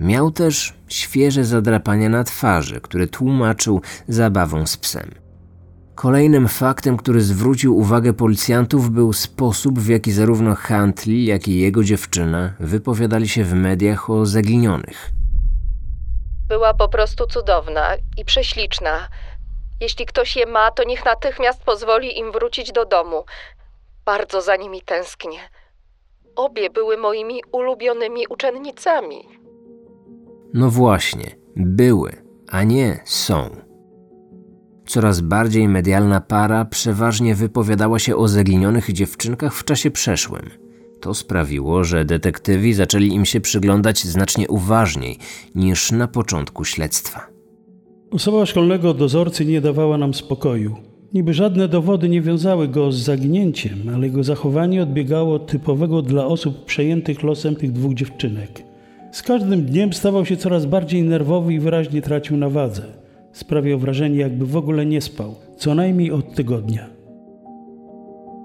Miał 0.00 0.30
też 0.30 0.74
świeże 0.88 1.44
zadrapania 1.44 2.08
na 2.08 2.24
twarzy, 2.24 2.80
które 2.80 3.06
tłumaczył 3.06 3.80
zabawą 4.08 4.66
z 4.66 4.76
psem. 4.76 5.10
Kolejnym 5.94 6.48
faktem, 6.48 6.96
który 6.96 7.20
zwrócił 7.20 7.76
uwagę 7.76 8.12
policjantów, 8.12 8.90
był 8.90 9.12
sposób, 9.12 9.78
w 9.78 9.88
jaki 9.88 10.12
zarówno 10.12 10.54
Huntley, 10.54 11.24
jak 11.24 11.48
i 11.48 11.58
jego 11.58 11.84
dziewczyna 11.84 12.54
wypowiadali 12.60 13.28
się 13.28 13.44
w 13.44 13.54
mediach 13.54 14.10
o 14.10 14.26
zaginionych. 14.26 15.10
Była 16.48 16.74
po 16.74 16.88
prostu 16.88 17.26
cudowna 17.26 17.88
i 18.16 18.24
prześliczna. 18.24 19.08
Jeśli 19.80 20.06
ktoś 20.06 20.36
je 20.36 20.46
ma, 20.46 20.70
to 20.70 20.84
niech 20.84 21.04
natychmiast 21.04 21.62
pozwoli 21.62 22.18
im 22.18 22.32
wrócić 22.32 22.72
do 22.72 22.84
domu. 22.84 23.24
Bardzo 24.04 24.42
za 24.42 24.56
nimi 24.56 24.82
tęsknię. 24.82 25.38
Obie 26.36 26.70
były 26.70 26.96
moimi 26.96 27.40
ulubionymi 27.52 28.26
uczennicami. 28.26 29.28
No 30.54 30.70
właśnie, 30.70 31.36
były, 31.56 32.22
a 32.48 32.62
nie 32.62 33.00
są. 33.04 33.50
Coraz 34.86 35.20
bardziej 35.20 35.68
medialna 35.68 36.20
para 36.20 36.64
przeważnie 36.64 37.34
wypowiadała 37.34 37.98
się 37.98 38.16
o 38.16 38.28
zaginionych 38.28 38.92
dziewczynkach 38.92 39.54
w 39.54 39.64
czasie 39.64 39.90
przeszłym. 39.90 40.50
To 41.00 41.14
sprawiło, 41.14 41.84
że 41.84 42.04
detektywi 42.04 42.74
zaczęli 42.74 43.06
im 43.14 43.24
się 43.24 43.40
przyglądać 43.40 44.04
znacznie 44.04 44.48
uważniej 44.48 45.18
niż 45.54 45.92
na 45.92 46.08
początku 46.08 46.64
śledztwa. 46.64 47.29
Osoba 48.10 48.46
szkolnego 48.46 48.94
dozorcy 48.94 49.46
nie 49.46 49.60
dawała 49.60 49.98
nam 49.98 50.14
spokoju. 50.14 50.76
Niby 51.14 51.34
żadne 51.34 51.68
dowody 51.68 52.08
nie 52.08 52.20
wiązały 52.20 52.68
go 52.68 52.92
z 52.92 52.96
zaginięciem, 52.96 53.78
ale 53.94 54.06
jego 54.06 54.24
zachowanie 54.24 54.82
odbiegało 54.82 55.34
od 55.34 55.46
typowego 55.46 56.02
dla 56.02 56.26
osób 56.26 56.64
przejętych 56.64 57.22
losem 57.22 57.56
tych 57.56 57.72
dwóch 57.72 57.94
dziewczynek. 57.94 58.62
Z 59.12 59.22
każdym 59.22 59.62
dniem 59.62 59.92
stawał 59.92 60.26
się 60.26 60.36
coraz 60.36 60.66
bardziej 60.66 61.02
nerwowy 61.02 61.54
i 61.54 61.58
wyraźnie 61.58 62.02
tracił 62.02 62.36
na 62.36 62.48
wadze. 62.48 62.82
Sprawiał 63.32 63.78
wrażenie, 63.78 64.18
jakby 64.18 64.46
w 64.46 64.56
ogóle 64.56 64.86
nie 64.86 65.00
spał, 65.00 65.34
co 65.56 65.74
najmniej 65.74 66.12
od 66.12 66.34
tygodnia. 66.34 66.99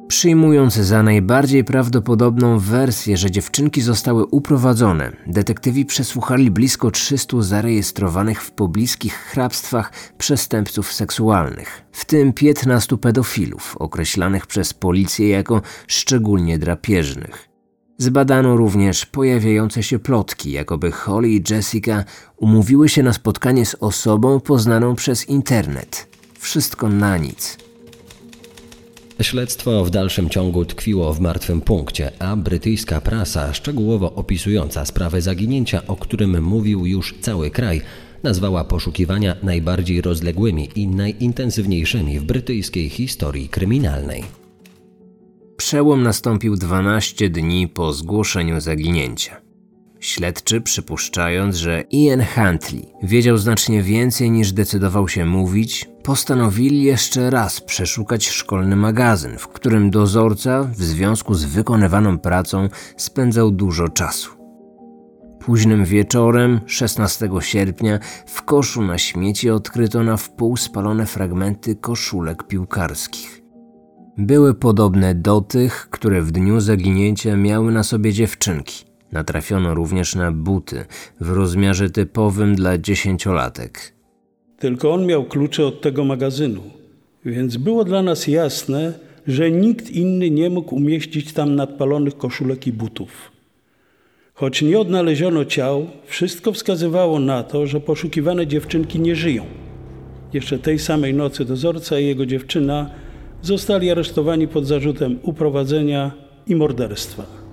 Przyjmując 0.08 0.74
za 0.74 1.04
najbardziej 1.04 1.64
prawdopodobną 1.64 2.60
wersję, 2.60 3.18
że 3.18 3.32
dziewczynki 3.32 3.82
zostały 3.82 4.26
uprowadzone, 4.26 5.12
detektywi 5.28 5.86
przesłuchali 5.86 6.52
blisko 6.52 6.92
300 6.92 7.42
zarejestrowanych 7.42 8.44
w 8.44 8.52
pobliskich 8.52 9.14
hrabstwach 9.14 9.92
przestępców 10.18 10.94
seksualnych, 10.94 11.82
w 11.92 12.06
tym 12.06 12.34
15 12.34 12.98
pedofilów, 12.98 13.78
określanych 13.80 14.48
przez 14.48 14.74
policję 14.74 15.30
jako 15.30 15.62
szczególnie 15.88 16.60
drapieżnych. 16.60 17.50
Zbadano 17.98 18.58
również 18.58 19.06
pojawiające 19.06 19.84
się 19.84 20.00
plotki, 20.00 20.52
jakoby 20.52 20.92
Holly 20.92 21.30
i 21.30 21.44
Jessica 21.50 22.04
umówiły 22.38 22.90
się 22.90 23.04
na 23.04 23.14
spotkanie 23.14 23.66
z 23.66 23.76
osobą 23.80 24.40
poznaną 24.40 24.96
przez 24.96 25.30
internet. 25.30 26.08
Wszystko 26.40 26.90
na 26.90 27.18
nic. 27.18 27.65
Śledztwo 29.22 29.86
w 29.86 29.90
dalszym 29.90 30.30
ciągu 30.30 30.66
tkwiło 30.66 31.14
w 31.14 31.20
martwym 31.20 31.62
punkcie, 31.62 32.12
a 32.20 32.36
brytyjska 32.36 33.02
prasa, 33.02 33.54
szczegółowo 33.54 34.14
opisująca 34.14 34.86
sprawę 34.86 35.22
zaginięcia, 35.22 35.88
o 35.88 35.96
którym 35.96 36.44
mówił 36.44 36.86
już 36.86 37.16
cały 37.22 37.52
kraj, 37.52 37.82
nazwała 38.24 38.64
poszukiwania 38.64 39.36
najbardziej 39.44 40.02
rozległymi 40.02 40.70
i 40.76 40.88
najintensywniejszymi 40.88 42.20
w 42.20 42.24
brytyjskiej 42.24 42.90
historii 42.90 43.50
kryminalnej. 43.50 44.24
Przełom 45.58 46.04
nastąpił 46.04 46.56
12 46.56 47.30
dni 47.30 47.68
po 47.68 47.94
zgłoszeniu 47.94 48.62
zaginięcia. 48.62 49.42
Śledczy, 50.00 50.62
przypuszczając, 50.62 51.56
że 51.56 51.84
Ian 51.92 52.24
Huntley 52.36 52.86
wiedział 53.04 53.38
znacznie 53.38 53.82
więcej 53.84 54.32
niż 54.32 54.52
decydował 54.52 55.08
się 55.08 55.26
mówić, 55.26 55.90
postanowili 56.06 56.84
jeszcze 56.84 57.30
raz 57.30 57.62
przeszukać 57.62 58.30
szkolny 58.30 58.76
magazyn, 58.76 59.38
w 59.38 59.48
którym 59.48 59.90
dozorca 59.90 60.64
w 60.64 60.84
związku 60.84 61.34
z 61.34 61.46
wykonywaną 61.46 62.20
pracą 62.20 62.70
spędzał 62.98 63.52
dużo 63.52 63.90
czasu. 63.90 64.32
Późnym 65.40 65.86
wieczorem 65.86 66.60
16 66.66 67.30
sierpnia 67.40 68.00
w 68.28 68.44
koszu 68.44 68.82
na 68.82 68.98
śmieci 68.98 69.50
odkryto 69.50 70.04
na 70.04 70.18
wpół 70.18 70.58
spalone 70.58 71.06
fragmenty 71.06 71.76
koszulek 71.76 72.44
piłkarskich. 72.48 73.42
Były 74.18 74.54
podobne 74.54 75.16
do 75.16 75.42
tych, 75.42 75.88
które 75.90 76.22
w 76.22 76.32
dniu 76.32 76.60
zaginięcia 76.60 77.38
miały 77.38 77.72
na 77.72 77.84
sobie 77.84 78.14
dziewczynki. 78.14 78.86
Natrafiono 79.12 79.74
również 79.74 80.16
na 80.16 80.32
buty 80.32 80.86
w 81.20 81.30
rozmiarze 81.30 81.90
typowym 81.90 82.56
dla 82.56 82.78
dziesięciolatek. 82.78 83.95
Tylko 84.60 84.94
on 84.94 85.06
miał 85.06 85.24
klucze 85.24 85.66
od 85.66 85.82
tego 85.82 86.06
magazynu, 86.06 86.62
więc 87.26 87.58
było 87.58 87.84
dla 87.84 88.02
nas 88.02 88.28
jasne, 88.28 88.94
że 89.28 89.52
nikt 89.52 89.92
inny 89.92 90.30
nie 90.30 90.50
mógł 90.50 90.76
umieścić 90.76 91.34
tam 91.34 91.56
nadpalonych 91.56 92.18
koszulek 92.18 92.68
i 92.68 92.72
butów. 92.72 93.32
Choć 94.34 94.62
nie 94.62 94.80
odnaleziono 94.80 95.46
ciał, 95.46 95.88
wszystko 96.06 96.52
wskazywało 96.52 97.20
na 97.20 97.44
to, 97.44 97.68
że 97.68 97.80
poszukiwane 97.80 98.48
dziewczynki 98.48 99.00
nie 99.00 99.16
żyją. 99.16 99.46
Jeszcze 100.34 100.60
tej 100.60 100.80
samej 100.80 101.14
nocy 101.14 101.46
dozorca 101.46 102.00
i 102.00 102.06
jego 102.06 102.26
dziewczyna 102.26 102.90
zostali 103.42 103.92
aresztowani 103.92 104.48
pod 104.48 104.66
zarzutem 104.66 105.20
uprowadzenia 105.24 106.12
i 106.48 106.56
morderstwa. 106.56 107.45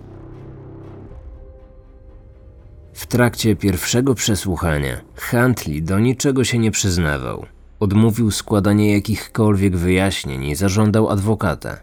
W 2.92 3.07
trakcie 3.07 3.57
pierwszego 3.57 4.14
przesłuchania 4.14 5.00
Huntley 5.31 5.83
do 5.83 5.98
niczego 5.98 6.44
się 6.44 6.59
nie 6.59 6.70
przyznawał. 6.70 7.46
Odmówił 7.81 8.31
składania 8.31 8.92
jakichkolwiek 8.92 9.76
wyjaśnień 9.76 10.44
i 10.44 10.55
zażądał 10.55 11.11
adwokata. 11.11 11.76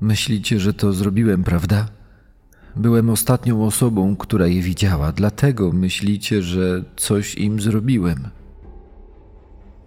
Myślicie, 0.00 0.60
że 0.60 0.74
to 0.74 0.92
zrobiłem, 0.92 1.44
prawda? 1.44 1.88
Byłem 2.76 3.10
ostatnią 3.10 3.66
osobą, 3.66 4.16
która 4.16 4.46
je 4.46 4.62
widziała, 4.62 5.12
dlatego 5.12 5.72
myślicie, 5.72 6.42
że 6.42 6.84
coś 6.96 7.34
im 7.34 7.60
zrobiłem. 7.60 8.28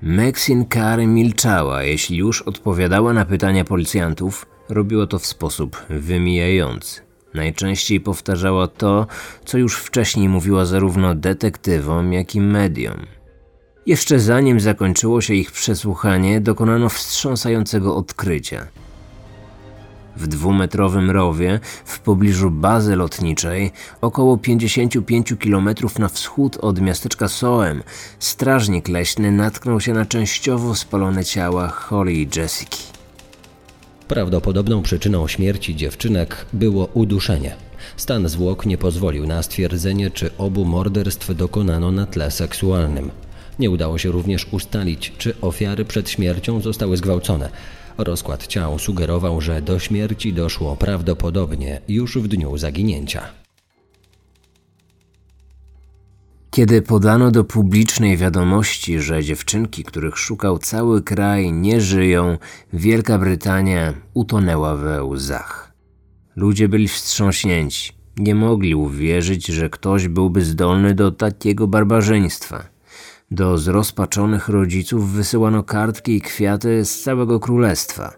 Maxine 0.02 0.66
Carey 0.74 1.08
milczała, 1.08 1.84
jeśli 1.84 2.18
już 2.18 2.42
odpowiadała 2.42 3.14
na 3.14 3.26
pytania 3.26 3.66
policjantów, 3.66 4.46
robiła 4.70 5.08
to 5.08 5.20
w 5.20 5.26
sposób 5.26 5.86
wymijający. 5.90 7.07
Najczęściej 7.38 8.00
powtarzała 8.00 8.68
to, 8.68 9.08
co 9.46 9.58
już 9.58 9.78
wcześniej 9.78 10.30
mówiła 10.30 10.66
zarówno 10.66 11.16
detektywom, 11.16 12.14
jak 12.14 12.36
i 12.36 12.42
mediom. 12.42 13.06
Jeszcze 13.86 14.20
zanim 14.20 14.60
zakończyło 14.60 15.22
się 15.22 15.34
ich 15.34 15.52
przesłuchanie, 15.52 16.42
dokonano 16.42 16.90
wstrząsającego 16.90 17.96
odkrycia. 17.96 18.68
W 20.16 20.28
dwumetrowym 20.28 21.12
rowie, 21.12 21.60
w 21.86 22.00
pobliżu 22.00 22.52
bazy 22.52 22.96
lotniczej, 22.96 23.72
około 24.02 24.38
55 24.38 25.34
km 25.44 25.70
na 26.00 26.08
wschód 26.08 26.58
od 26.58 26.82
miasteczka 26.82 27.28
Soem, 27.28 27.84
strażnik 28.20 28.88
leśny 28.88 29.32
natknął 29.32 29.82
się 29.82 29.94
na 29.94 30.06
częściowo 30.06 30.76
spalone 30.76 31.26
ciała 31.26 31.68
Holly 31.68 32.14
i 32.14 32.30
Jessica. 32.36 32.97
Prawdopodobną 34.08 34.82
przyczyną 34.82 35.28
śmierci 35.28 35.76
dziewczynek 35.76 36.46
było 36.54 36.90
uduszenie. 36.94 37.56
Stan 37.98 38.30
zwłok 38.30 38.66
nie 38.66 38.78
pozwolił 38.78 39.28
na 39.28 39.44
stwierdzenie, 39.44 40.12
czy 40.12 40.38
obu 40.38 40.66
morderstw 40.66 41.36
dokonano 41.36 41.92
na 41.92 42.06
tle 42.06 42.32
seksualnym. 42.32 43.12
Nie 43.60 43.72
udało 43.72 43.98
się 43.98 44.12
również 44.12 44.48
ustalić, 44.52 45.14
czy 45.18 45.34
ofiary 45.42 45.86
przed 45.86 46.10
śmiercią 46.10 46.62
zostały 46.62 46.98
zgwałcone. 46.98 47.50
Rozkład 47.98 48.48
ciał 48.48 48.80
sugerował, 48.80 49.42
że 49.42 49.62
do 49.62 49.80
śmierci 49.80 50.34
doszło 50.34 50.76
prawdopodobnie 50.76 51.82
już 51.88 52.18
w 52.18 52.28
dniu 52.28 52.58
zaginięcia. 52.58 53.47
Kiedy 56.52 56.82
podano 56.82 57.32
do 57.32 57.44
publicznej 57.44 58.18
wiadomości, 58.18 59.00
że 59.00 59.24
dziewczynki, 59.24 59.84
których 59.84 60.18
szukał 60.18 60.58
cały 60.58 61.02
kraj, 61.02 61.52
nie 61.52 61.82
żyją, 61.82 62.38
Wielka 62.74 63.18
Brytania 63.18 63.94
utonęła 64.14 64.76
we 64.76 65.04
łzach. 65.04 65.74
Ludzie 66.36 66.70
byli 66.70 66.88
wstrząśnięci. 66.88 67.94
Nie 68.18 68.36
mogli 68.36 68.76
uwierzyć, 68.76 69.46
że 69.48 69.70
ktoś 69.70 70.08
byłby 70.08 70.42
zdolny 70.42 70.94
do 70.94 71.12
takiego 71.12 71.68
barbarzyństwa. 71.68 72.64
Do 73.32 73.58
zrozpaczonych 73.58 74.50
rodziców 74.50 75.12
wysyłano 75.12 75.64
kartki 75.64 76.16
i 76.16 76.22
kwiaty 76.22 76.86
z 76.86 77.02
całego 77.02 77.40
królestwa. 77.40 78.14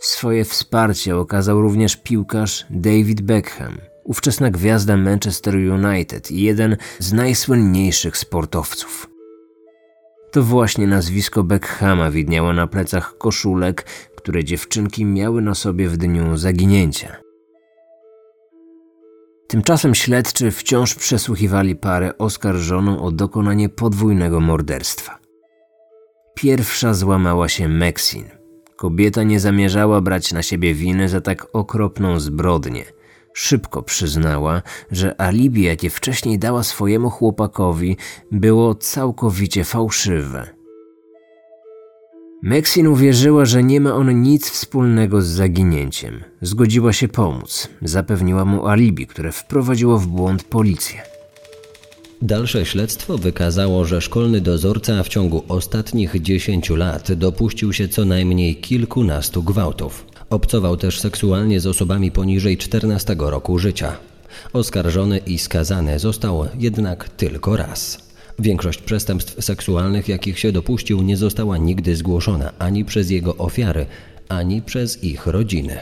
Swoje 0.00 0.44
wsparcie 0.44 1.16
okazał 1.16 1.62
również 1.62 1.96
piłkarz 1.96 2.66
David 2.70 3.20
Beckham– 3.20 3.78
ówczesna 4.04 4.50
gwiazda 4.50 4.96
Manchester 4.96 5.54
United 5.56 6.30
i 6.30 6.42
jeden 6.42 6.76
z 6.98 7.12
najsłynniejszych 7.12 8.16
sportowców. 8.16 9.10
To 10.32 10.42
właśnie 10.42 10.86
nazwisko 10.86 11.42
Beckhama 11.42 12.10
widniało 12.10 12.52
na 12.52 12.66
plecach 12.66 13.18
koszulek, 13.18 13.86
które 14.16 14.44
dziewczynki 14.44 15.04
miały 15.04 15.42
na 15.42 15.54
sobie 15.54 15.88
w 15.88 15.96
dniu 15.96 16.36
zaginięcia. 16.36 17.16
Tymczasem 19.48 19.94
śledczy 19.94 20.50
wciąż 20.50 20.94
przesłuchiwali 20.94 21.76
parę 21.76 22.18
oskarżoną 22.18 23.02
o 23.02 23.10
dokonanie 23.10 23.68
podwójnego 23.68 24.40
morderstwa. 24.40 25.18
Pierwsza 26.34 26.94
złamała 26.94 27.48
się 27.48 27.68
Meksin. 27.68 28.24
Kobieta 28.76 29.22
nie 29.22 29.40
zamierzała 29.40 30.00
brać 30.00 30.32
na 30.32 30.42
siebie 30.42 30.74
winy 30.74 31.08
za 31.08 31.20
tak 31.20 31.46
okropną 31.52 32.20
zbrodnię– 32.20 32.84
Szybko 33.34 33.82
przyznała, 33.82 34.62
że 34.90 35.20
alibi, 35.20 35.62
jakie 35.62 35.90
wcześniej 35.90 36.38
dała 36.38 36.62
swojemu 36.62 37.10
chłopakowi, 37.10 37.96
było 38.32 38.74
całkowicie 38.74 39.64
fałszywe. 39.64 40.62
Meksin 42.42 42.86
uwierzyła, 42.86 43.44
że 43.44 43.62
nie 43.62 43.80
ma 43.80 43.94
on 43.94 44.22
nic 44.22 44.50
wspólnego 44.50 45.22
z 45.22 45.26
zaginięciem. 45.26 46.24
Zgodziła 46.40 46.92
się 46.92 47.08
pomóc. 47.08 47.68
Zapewniła 47.82 48.44
mu 48.44 48.66
alibi, 48.66 49.06
które 49.06 49.32
wprowadziło 49.32 49.98
w 49.98 50.06
błąd 50.06 50.44
policję. 50.44 51.02
Dalsze 52.22 52.66
śledztwo 52.66 53.18
wykazało, 53.18 53.84
że 53.84 54.00
szkolny 54.00 54.40
dozorca 54.40 55.02
w 55.02 55.08
ciągu 55.08 55.44
ostatnich 55.48 56.22
10 56.22 56.70
lat 56.70 57.12
dopuścił 57.12 57.72
się 57.72 57.88
co 57.88 58.04
najmniej 58.04 58.56
kilkunastu 58.56 59.42
gwałtów. 59.42 60.06
Obcował 60.32 60.76
też 60.76 61.00
seksualnie 61.00 61.60
z 61.60 61.66
osobami 61.66 62.10
poniżej 62.10 62.56
14 62.56 63.16
roku 63.18 63.58
życia. 63.58 63.96
Oskarżony 64.52 65.18
i 65.18 65.38
skazany 65.38 65.98
został 65.98 66.46
jednak 66.58 67.08
tylko 67.08 67.56
raz. 67.56 67.98
Większość 68.38 68.82
przestępstw 68.82 69.44
seksualnych, 69.44 70.08
jakich 70.08 70.38
się 70.38 70.52
dopuścił, 70.52 71.02
nie 71.02 71.16
została 71.16 71.58
nigdy 71.58 71.96
zgłoszona 71.96 72.52
ani 72.58 72.84
przez 72.84 73.10
jego 73.10 73.36
ofiary, 73.36 73.86
ani 74.28 74.62
przez 74.62 75.04
ich 75.04 75.26
rodziny. 75.26 75.78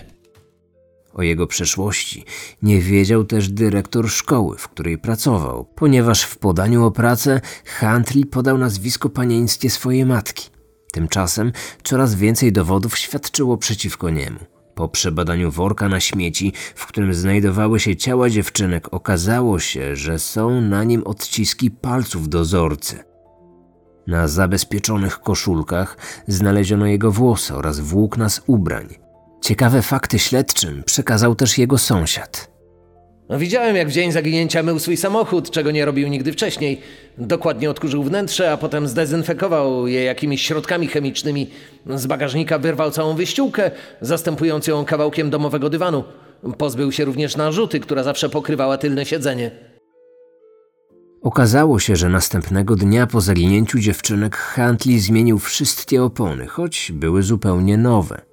O 1.14 1.22
jego 1.22 1.46
przeszłości 1.46 2.24
nie 2.62 2.80
wiedział 2.80 3.24
też 3.24 3.48
dyrektor 3.48 4.10
szkoły, 4.10 4.58
w 4.58 4.68
której 4.68 4.98
pracował, 4.98 5.64
ponieważ 5.64 6.22
w 6.22 6.38
podaniu 6.38 6.84
o 6.84 6.90
pracę 6.90 7.40
Huntley 7.80 8.26
podał 8.26 8.58
nazwisko 8.58 9.08
panieńskie 9.08 9.70
swojej 9.70 10.06
matki. 10.06 10.59
Tymczasem 10.92 11.53
coraz 11.83 12.14
więcej 12.14 12.53
dowodów 12.53 12.98
świadczyło 12.98 13.57
przeciwko 13.57 14.11
niemu. 14.11 14.38
Po 14.74 14.88
przebadaniu 14.88 15.50
worka 15.50 15.88
na 15.88 16.00
śmieci, 16.00 16.53
w 16.74 16.87
którym 16.87 17.14
znajdowały 17.14 17.81
się 17.81 17.96
ciała 17.96 18.31
dziewczynek, 18.31 18.94
okazało 18.94 19.59
się, 19.59 19.96
że 19.96 20.18
są 20.18 20.61
na 20.61 20.85
nim 20.85 21.03
odciski 21.05 21.70
palców 21.70 22.29
dozorcy. 22.29 23.05
Na 24.07 24.29
zabezpieczonych 24.29 25.20
koszulkach 25.20 25.96
znaleziono 26.26 26.87
jego 26.87 27.12
włosy 27.12 27.55
oraz 27.55 27.81
włókna 27.81 28.29
z 28.29 28.40
ubrań. 28.46 28.88
Ciekawe 29.40 29.83
fakty 29.83 30.18
śledczym 30.18 30.83
przekazał 30.87 31.35
też 31.35 31.59
jego 31.59 31.79
sąsiad. 31.79 32.49
No, 33.30 33.38
widziałem, 33.38 33.76
jak 33.76 33.88
w 33.88 33.92
dzień 33.92 34.12
zaginięcia 34.12 34.62
mył 34.62 34.78
swój 34.78 34.96
samochód, 34.96 35.50
czego 35.50 35.70
nie 35.70 35.84
robił 35.84 36.08
nigdy 36.08 36.32
wcześniej. 36.32 36.80
Dokładnie 37.18 37.70
odkurzył 37.70 38.02
wnętrze, 38.02 38.52
a 38.52 38.56
potem 38.56 38.88
zdezynfekował 38.88 39.86
je 39.86 40.04
jakimiś 40.04 40.42
środkami 40.42 40.86
chemicznymi. 40.86 41.50
Z 41.86 42.06
bagażnika 42.06 42.58
wyrwał 42.58 42.90
całą 42.90 43.14
wyściółkę, 43.14 43.70
zastępując 44.00 44.66
ją 44.66 44.84
kawałkiem 44.84 45.30
domowego 45.30 45.70
dywanu. 45.70 46.04
Pozbył 46.58 46.92
się 46.92 47.04
również 47.04 47.36
narzuty, 47.36 47.80
która 47.80 48.02
zawsze 48.02 48.28
pokrywała 48.28 48.78
tylne 48.78 49.06
siedzenie. 49.06 49.50
Okazało 51.22 51.78
się, 51.78 51.96
że 51.96 52.08
następnego 52.08 52.76
dnia 52.76 53.06
po 53.06 53.20
zaginięciu 53.20 53.78
dziewczynek 53.78 54.36
Huntley 54.36 54.98
zmienił 54.98 55.38
wszystkie 55.38 56.02
opony, 56.02 56.46
choć 56.46 56.92
były 56.94 57.22
zupełnie 57.22 57.76
nowe. 57.76 58.29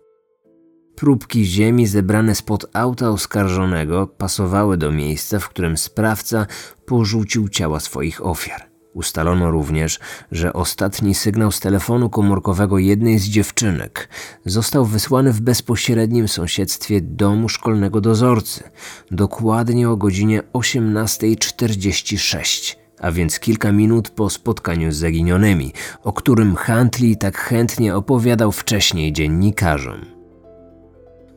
Próbki 0.98 1.46
ziemi 1.46 1.88
zebrane 1.88 2.36
spod 2.36 2.66
auta 2.74 3.10
oskarżonego 3.10 4.08
pasowały 4.08 4.78
do 4.78 4.92
miejsca, 4.92 5.40
w 5.40 5.50
którym 5.50 5.78
sprawca 5.78 6.46
porzucił 6.86 7.50
ciała 7.50 7.80
swoich 7.80 8.26
ofiar. 8.26 8.68
Ustalono 8.94 9.52
również, 9.52 10.00
że 10.32 10.54
ostatni 10.54 11.16
sygnał 11.16 11.52
z 11.52 11.60
telefonu 11.60 12.10
komórkowego 12.10 12.78
jednej 12.78 13.20
z 13.20 13.26
dziewczynek 13.26 14.10
został 14.46 14.86
wysłany 14.86 15.34
w 15.34 15.42
bezpośrednim 15.42 16.28
sąsiedztwie 16.28 17.02
domu 17.02 17.50
szkolnego 17.50 18.02
dozorcy, 18.02 18.64
dokładnie 19.12 19.90
o 19.90 19.98
godzinie 19.98 20.44
18.46, 20.54 22.76
a 23.00 23.12
więc 23.12 23.40
kilka 23.40 23.72
minut 23.72 24.10
po 24.10 24.30
spotkaniu 24.30 24.92
z 24.92 24.96
zaginionymi, 24.96 25.74
o 26.04 26.14
którym 26.14 26.56
Huntley 26.56 27.18
tak 27.18 27.38
chętnie 27.38 27.96
opowiadał 27.96 28.52
wcześniej 28.52 29.14
dziennikarzom. 29.14 30.17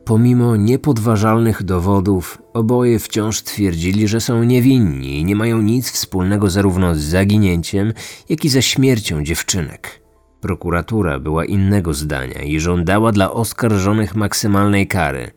Pomimo 0.05 0.55
niepodważalnych 0.55 1.63
dowodów, 1.63 2.41
oboje 2.53 2.99
wciąż 2.99 3.41
twierdzili, 3.41 4.07
że 4.07 4.21
są 4.21 4.43
niewinni 4.43 5.19
i 5.19 5.25
nie 5.25 5.35
mają 5.35 5.61
nic 5.61 5.91
wspólnego 5.91 6.49
zarówno 6.49 6.95
z 6.95 6.99
zaginięciem, 6.99 7.93
jak 8.29 8.45
i 8.45 8.49
ze 8.49 8.61
śmiercią 8.61 9.23
dziewczynek. 9.23 10.01
Prokuratura 10.41 11.19
była 11.19 11.45
innego 11.45 11.93
zdania 11.93 12.41
i 12.41 12.59
żądała 12.59 13.11
dla 13.11 13.31
oskarżonych 13.31 14.15
maksymalnej 14.15 14.87
kary, 14.87 15.31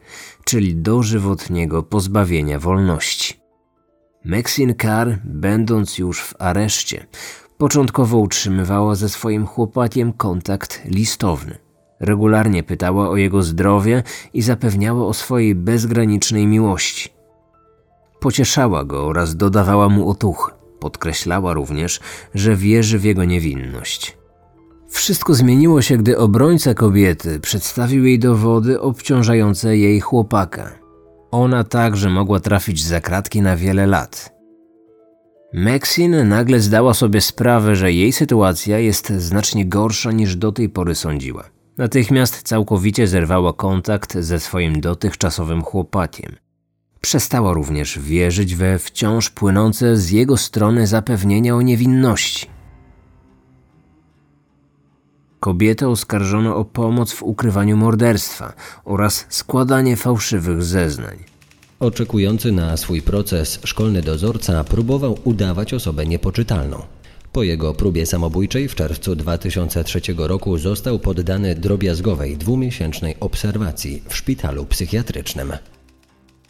czyli 0.44 0.76
dożywotniego 0.76 1.82
pozbawienia 1.82 2.58
wolności. 2.58 3.40
Maxine 4.24 4.74
Carr, 4.74 5.18
będąc 5.24 5.98
już 5.98 6.22
w 6.22 6.34
areszcie, 6.38 7.06
początkowo 7.58 8.18
utrzymywała 8.18 8.94
ze 8.94 9.08
swoim 9.08 9.46
chłopakiem 9.46 10.12
kontakt 10.12 10.82
listowny. 10.84 11.63
Regularnie 12.04 12.62
pytała 12.62 13.08
o 13.08 13.16
jego 13.16 13.42
zdrowie 13.42 14.02
i 14.34 14.42
zapewniała 14.42 15.06
o 15.06 15.14
swojej 15.14 15.54
bezgranicznej 15.54 16.46
miłości. 16.46 17.08
Pocieszała 18.20 18.84
go 18.84 19.06
oraz 19.06 19.36
dodawała 19.36 19.88
mu 19.88 20.10
otuchy. 20.10 20.52
Podkreślała 20.80 21.52
również, 21.52 22.00
że 22.34 22.56
wierzy 22.56 22.98
w 22.98 23.04
jego 23.04 23.24
niewinność. 23.24 24.18
Wszystko 24.88 25.34
zmieniło 25.34 25.82
się, 25.82 25.96
gdy 25.96 26.18
obrońca 26.18 26.74
kobiety 26.74 27.40
przedstawił 27.40 28.04
jej 28.04 28.18
dowody 28.18 28.80
obciążające 28.80 29.76
jej 29.76 30.00
chłopaka. 30.00 30.78
Ona 31.30 31.64
także 31.64 32.10
mogła 32.10 32.40
trafić 32.40 32.84
za 32.84 33.00
kratki 33.00 33.42
na 33.42 33.56
wiele 33.56 33.86
lat. 33.86 34.34
Maxine 35.52 36.24
nagle 36.24 36.60
zdała 36.60 36.94
sobie 36.94 37.20
sprawę, 37.20 37.76
że 37.76 37.92
jej 37.92 38.12
sytuacja 38.12 38.78
jest 38.78 39.08
znacznie 39.08 39.66
gorsza 39.66 40.12
niż 40.12 40.36
do 40.36 40.52
tej 40.52 40.68
pory 40.68 40.94
sądziła. 40.94 41.53
Natychmiast 41.78 42.42
całkowicie 42.42 43.06
zerwała 43.06 43.52
kontakt 43.52 44.18
ze 44.18 44.40
swoim 44.40 44.80
dotychczasowym 44.80 45.62
chłopakiem. 45.62 46.36
Przestała 47.00 47.52
również 47.52 47.98
wierzyć 47.98 48.54
we 48.54 48.78
wciąż 48.78 49.30
płynące 49.30 49.96
z 49.96 50.10
jego 50.10 50.36
strony 50.36 50.86
zapewnienia 50.86 51.56
o 51.56 51.62
niewinności. 51.62 52.46
Kobietę 55.40 55.88
oskarżono 55.88 56.56
o 56.56 56.64
pomoc 56.64 57.12
w 57.12 57.22
ukrywaniu 57.22 57.76
morderstwa 57.76 58.52
oraz 58.84 59.26
składanie 59.28 59.96
fałszywych 59.96 60.62
zeznań. 60.62 61.18
Oczekujący 61.80 62.52
na 62.52 62.76
swój 62.76 63.02
proces, 63.02 63.60
szkolny 63.64 64.02
dozorca 64.02 64.64
próbował 64.64 65.18
udawać 65.24 65.74
osobę 65.74 66.06
niepoczytalną. 66.06 66.82
Po 67.34 67.42
jego 67.42 67.74
próbie 67.74 68.06
samobójczej 68.06 68.68
w 68.68 68.74
czerwcu 68.74 69.16
2003 69.16 70.00
roku 70.16 70.58
został 70.58 70.98
poddany 70.98 71.54
drobiazgowej 71.54 72.36
dwumiesięcznej 72.36 73.14
obserwacji 73.20 74.02
w 74.08 74.16
szpitalu 74.16 74.66
psychiatrycznym. 74.66 75.52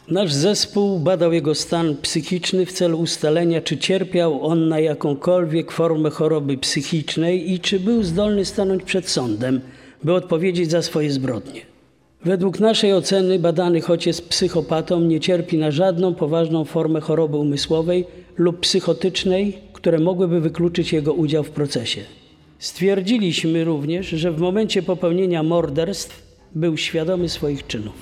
Nasz 0.07 0.33
zespół 0.33 0.99
badał 0.99 1.33
jego 1.33 1.55
stan 1.55 1.95
psychiczny 2.01 2.65
w 2.65 2.71
celu 2.71 2.99
ustalenia, 2.99 3.61
czy 3.61 3.77
cierpiał 3.77 4.45
on 4.45 4.67
na 4.67 4.79
jakąkolwiek 4.79 5.71
formę 5.71 6.09
choroby 6.09 6.57
psychicznej 6.57 7.51
i 7.51 7.59
czy 7.59 7.79
był 7.79 8.03
zdolny 8.03 8.45
stanąć 8.45 8.83
przed 8.83 9.09
sądem, 9.09 9.61
by 10.03 10.13
odpowiedzieć 10.13 10.71
za 10.71 10.81
swoje 10.81 11.11
zbrodnie. 11.11 11.61
Według 12.25 12.59
naszej 12.59 12.93
oceny 12.93 13.39
badany, 13.39 13.81
choć 13.81 14.07
jest 14.07 14.29
psychopatą, 14.29 15.01
nie 15.01 15.19
cierpi 15.19 15.57
na 15.57 15.71
żadną 15.71 16.15
poważną 16.15 16.65
formę 16.65 17.01
choroby 17.01 17.37
umysłowej 17.37 18.05
lub 18.37 18.59
psychotycznej, 18.59 19.64
które 19.85 19.99
mogłyby 19.99 20.41
wykluczyć 20.41 20.93
jego 20.93 21.13
udział 21.13 21.43
w 21.43 21.49
procesie. 21.49 22.01
Stwierdziliśmy 22.59 23.63
również, 23.63 24.07
że 24.07 24.31
w 24.31 24.39
momencie 24.39 24.83
popełnienia 24.83 25.43
morderstw 25.43 26.23
był 26.55 26.77
świadomy 26.77 27.29
swoich 27.29 27.67
czynów. 27.67 27.93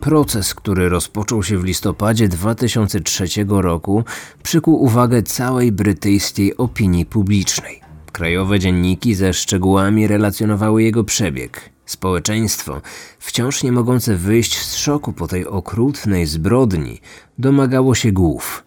Proces, 0.00 0.54
który 0.54 0.88
rozpoczął 0.88 1.42
się 1.42 1.58
w 1.58 1.64
listopadzie 1.64 2.28
2003 2.28 3.24
roku, 3.48 4.04
przykuł 4.42 4.82
uwagę 4.82 5.22
całej 5.22 5.72
brytyjskiej 5.72 6.56
opinii 6.56 7.06
publicznej. 7.06 7.80
Krajowe 8.12 8.58
dzienniki 8.58 9.14
ze 9.14 9.32
szczegółami 9.32 10.06
relacjonowały 10.06 10.82
jego 10.82 11.04
przebieg. 11.04 11.77
Społeczeństwo, 11.88 12.80
wciąż 13.18 13.62
nie 13.62 13.72
mogące 13.72 14.16
wyjść 14.16 14.58
z 14.58 14.76
szoku 14.76 15.12
po 15.12 15.28
tej 15.28 15.46
okrutnej 15.46 16.26
zbrodni, 16.26 17.00
domagało 17.38 17.94
się 17.94 18.12
głów. 18.12 18.64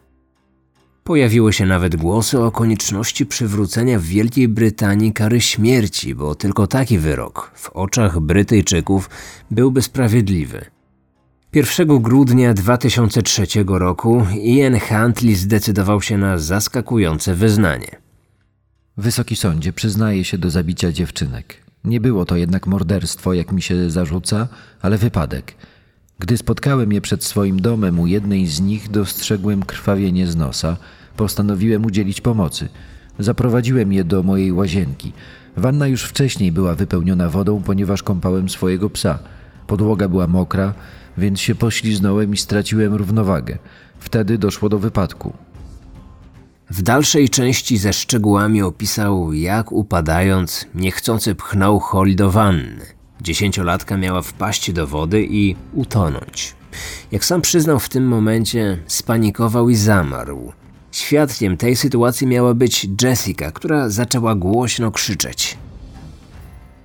Pojawiły 1.03 1.53
się 1.53 1.65
nawet 1.65 1.95
głosy 1.95 2.39
o 2.39 2.51
konieczności 2.51 3.25
przywrócenia 3.25 3.99
w 3.99 4.03
Wielkiej 4.03 4.47
Brytanii 4.47 5.13
kary 5.13 5.41
śmierci, 5.41 6.15
bo 6.15 6.35
tylko 6.35 6.67
taki 6.67 6.97
wyrok 6.97 7.51
w 7.55 7.69
oczach 7.69 8.19
Brytyjczyków 8.19 9.09
byłby 9.51 9.81
sprawiedliwy. 9.81 10.65
1 11.53 12.01
grudnia 12.01 12.53
2003 12.53 13.45
roku 13.67 14.25
Ian 14.33 14.79
Huntley 14.79 15.35
zdecydował 15.35 16.01
się 16.01 16.17
na 16.17 16.37
zaskakujące 16.37 17.35
wyznanie. 17.35 18.01
Wysoki 18.97 19.35
sądzie 19.35 19.73
przyznaje 19.73 20.23
się 20.23 20.37
do 20.37 20.49
zabicia 20.49 20.91
dziewczynek. 20.91 21.70
Nie 21.85 22.01
było 22.01 22.25
to 22.25 22.35
jednak 22.35 22.67
morderstwo, 22.67 23.33
jak 23.33 23.51
mi 23.51 23.61
się 23.61 23.89
zarzuca, 23.89 24.47
ale 24.81 24.97
wypadek. 24.97 25.55
Gdy 26.19 26.37
spotkałem 26.37 26.93
je 26.93 27.01
przed 27.01 27.23
swoim 27.23 27.61
domem, 27.61 27.99
u 27.99 28.07
jednej 28.07 28.47
z 28.47 28.61
nich 28.61 28.91
dostrzegłem 28.91 29.63
krwawienie 29.63 30.27
z 30.27 30.35
nosa. 30.35 30.77
Postanowiłem 31.17 31.85
udzielić 31.85 32.21
pomocy. 32.21 32.69
Zaprowadziłem 33.19 33.93
je 33.93 34.03
do 34.03 34.23
mojej 34.23 34.51
łazienki. 34.51 35.13
Wanna 35.57 35.87
już 35.87 36.03
wcześniej 36.03 36.51
była 36.51 36.75
wypełniona 36.75 37.29
wodą, 37.29 37.61
ponieważ 37.61 38.03
kąpałem 38.03 38.49
swojego 38.49 38.89
psa. 38.89 39.19
Podłoga 39.67 40.07
była 40.07 40.27
mokra, 40.27 40.73
więc 41.17 41.39
się 41.39 41.55
pośliznąłem 41.55 42.33
i 42.33 42.37
straciłem 42.37 42.93
równowagę. 42.93 43.57
Wtedy 43.99 44.37
doszło 44.37 44.69
do 44.69 44.79
wypadku. 44.79 45.33
W 46.71 46.81
dalszej 46.81 47.29
części 47.29 47.77
ze 47.77 47.93
szczegółami 47.93 48.61
opisał, 48.61 49.33
jak 49.33 49.71
upadając, 49.71 50.65
niechcący 50.75 51.35
pchnął 51.35 51.79
Holly 51.79 52.15
do 52.15 52.31
wanny. 52.31 52.85
Dziesięciolatka 53.21 53.97
miała 53.97 54.21
wpaść 54.21 54.71
do 54.71 54.87
wody 54.87 55.27
i 55.29 55.55
utonąć. 55.73 56.55
Jak 57.11 57.25
sam 57.25 57.41
przyznał 57.41 57.79
w 57.79 57.89
tym 57.89 58.07
momencie, 58.07 58.77
spanikował 58.87 59.69
i 59.69 59.75
zamarł. 59.75 60.53
Świadkiem 60.91 61.57
tej 61.57 61.75
sytuacji 61.75 62.27
miała 62.27 62.53
być 62.53 62.87
Jessica, 63.01 63.51
która 63.51 63.89
zaczęła 63.89 64.35
głośno 64.35 64.91
krzyczeć. 64.91 65.57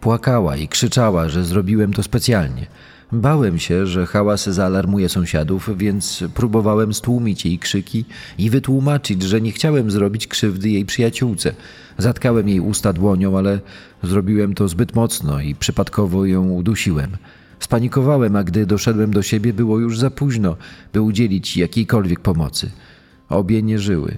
Płakała 0.01 0.57
i 0.57 0.68
krzyczała, 0.68 1.29
że 1.29 1.44
zrobiłem 1.44 1.92
to 1.92 2.03
specjalnie. 2.03 2.66
Bałem 3.12 3.59
się, 3.59 3.87
że 3.87 4.07
hałas 4.07 4.49
zaalarmuje 4.49 5.09
sąsiadów, 5.09 5.71
więc 5.77 6.25
próbowałem 6.35 6.95
stłumić 6.95 7.47
jej 7.47 7.59
krzyki 7.59 8.05
i 8.38 8.51
wytłumaczyć, 8.51 9.23
że 9.23 9.40
nie 9.40 9.53
chciałem 9.53 9.90
zrobić 9.90 10.27
krzywdy 10.27 10.71
jej 10.71 10.85
przyjaciółce. 10.85 11.55
Zatkałem 11.99 12.49
jej 12.49 12.61
usta 12.61 12.92
dłonią, 12.92 13.38
ale 13.38 13.61
zrobiłem 14.03 14.55
to 14.55 14.69
zbyt 14.69 14.95
mocno 14.95 15.40
i 15.40 15.55
przypadkowo 15.55 16.27
ją 16.27 16.51
udusiłem. 16.51 17.16
Spanikowałem, 17.61 18.37
a 18.37 18.45
gdy 18.45 18.66
doszedłem 18.66 19.11
do 19.11 19.23
siebie, 19.23 19.53
było 19.53 19.79
już 19.79 19.99
za 19.99 20.11
późno, 20.11 20.57
by 20.92 21.01
udzielić 21.01 21.57
jakiejkolwiek 21.57 22.21
pomocy. 22.21 22.71
Obie 23.29 23.62
nie 23.62 23.79
żyły. 23.79 24.16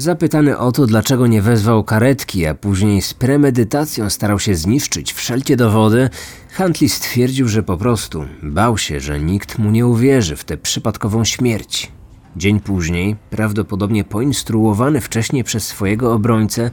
Zapytany 0.00 0.58
o 0.58 0.72
to, 0.72 0.86
dlaczego 0.86 1.26
nie 1.26 1.42
wezwał 1.42 1.84
karetki, 1.84 2.46
a 2.46 2.54
później 2.54 3.02
z 3.02 3.14
premedytacją 3.14 4.10
starał 4.10 4.38
się 4.38 4.54
zniszczyć 4.54 5.12
wszelkie 5.12 5.56
dowody, 5.56 6.10
Huntley 6.56 6.88
stwierdził, 6.88 7.48
że 7.48 7.62
po 7.62 7.76
prostu 7.76 8.24
bał 8.42 8.78
się, 8.78 9.00
że 9.00 9.20
nikt 9.20 9.58
mu 9.58 9.70
nie 9.70 9.86
uwierzy 9.86 10.36
w 10.36 10.44
tę 10.44 10.56
przypadkową 10.56 11.24
śmierć. 11.24 11.92
Dzień 12.36 12.60
później, 12.60 13.16
prawdopodobnie 13.30 14.04
poinstruowany 14.04 15.00
wcześniej 15.00 15.44
przez 15.44 15.66
swojego 15.66 16.12
obrońcę, 16.14 16.70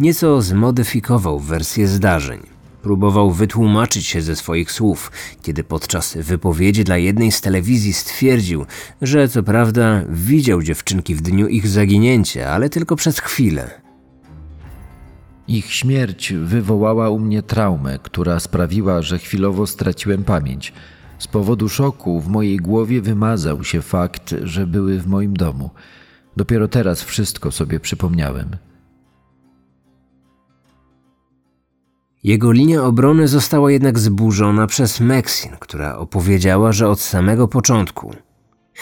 nieco 0.00 0.42
zmodyfikował 0.42 1.38
wersję 1.38 1.88
zdarzeń. 1.88 2.59
Próbował 2.82 3.30
wytłumaczyć 3.30 4.06
się 4.06 4.22
ze 4.22 4.36
swoich 4.36 4.72
słów, 4.72 5.12
kiedy 5.42 5.64
podczas 5.64 6.16
wypowiedzi 6.16 6.84
dla 6.84 6.96
jednej 6.96 7.32
z 7.32 7.40
telewizji 7.40 7.92
stwierdził, 7.92 8.66
że 9.02 9.28
co 9.28 9.42
prawda 9.42 10.02
widział 10.08 10.62
dziewczynki 10.62 11.14
w 11.14 11.22
dniu 11.22 11.48
ich 11.48 11.68
zaginięcia, 11.68 12.50
ale 12.50 12.68
tylko 12.68 12.96
przez 12.96 13.18
chwilę. 13.18 13.80
Ich 15.48 15.72
śmierć 15.72 16.32
wywołała 16.32 17.10
u 17.10 17.18
mnie 17.18 17.42
traumę, 17.42 17.98
która 18.02 18.40
sprawiła, 18.40 19.02
że 19.02 19.18
chwilowo 19.18 19.66
straciłem 19.66 20.24
pamięć. 20.24 20.72
Z 21.18 21.26
powodu 21.26 21.68
szoku 21.68 22.20
w 22.20 22.28
mojej 22.28 22.56
głowie 22.56 23.00
wymazał 23.00 23.64
się 23.64 23.82
fakt, 23.82 24.34
że 24.42 24.66
były 24.66 25.00
w 25.00 25.06
moim 25.06 25.36
domu. 25.36 25.70
Dopiero 26.36 26.68
teraz 26.68 27.02
wszystko 27.02 27.50
sobie 27.50 27.80
przypomniałem. 27.80 28.56
Jego 32.24 32.52
linia 32.52 32.84
obrony 32.84 33.28
została 33.28 33.70
jednak 33.72 33.98
zburzona 33.98 34.66
przez 34.66 35.00
Maxine, 35.00 35.56
która 35.60 35.96
opowiedziała, 35.96 36.72
że 36.72 36.88
od 36.88 37.00
samego 37.00 37.48
początku 37.48 38.14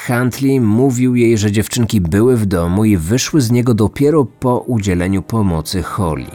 Huntley 0.06 0.60
mówił 0.60 1.14
jej, 1.14 1.38
że 1.38 1.52
dziewczynki 1.52 2.00
były 2.00 2.36
w 2.36 2.46
domu 2.46 2.84
i 2.84 2.96
wyszły 2.96 3.40
z 3.40 3.50
niego 3.50 3.74
dopiero 3.74 4.24
po 4.24 4.58
udzieleniu 4.58 5.22
pomocy 5.22 5.82
Holly. 5.82 6.30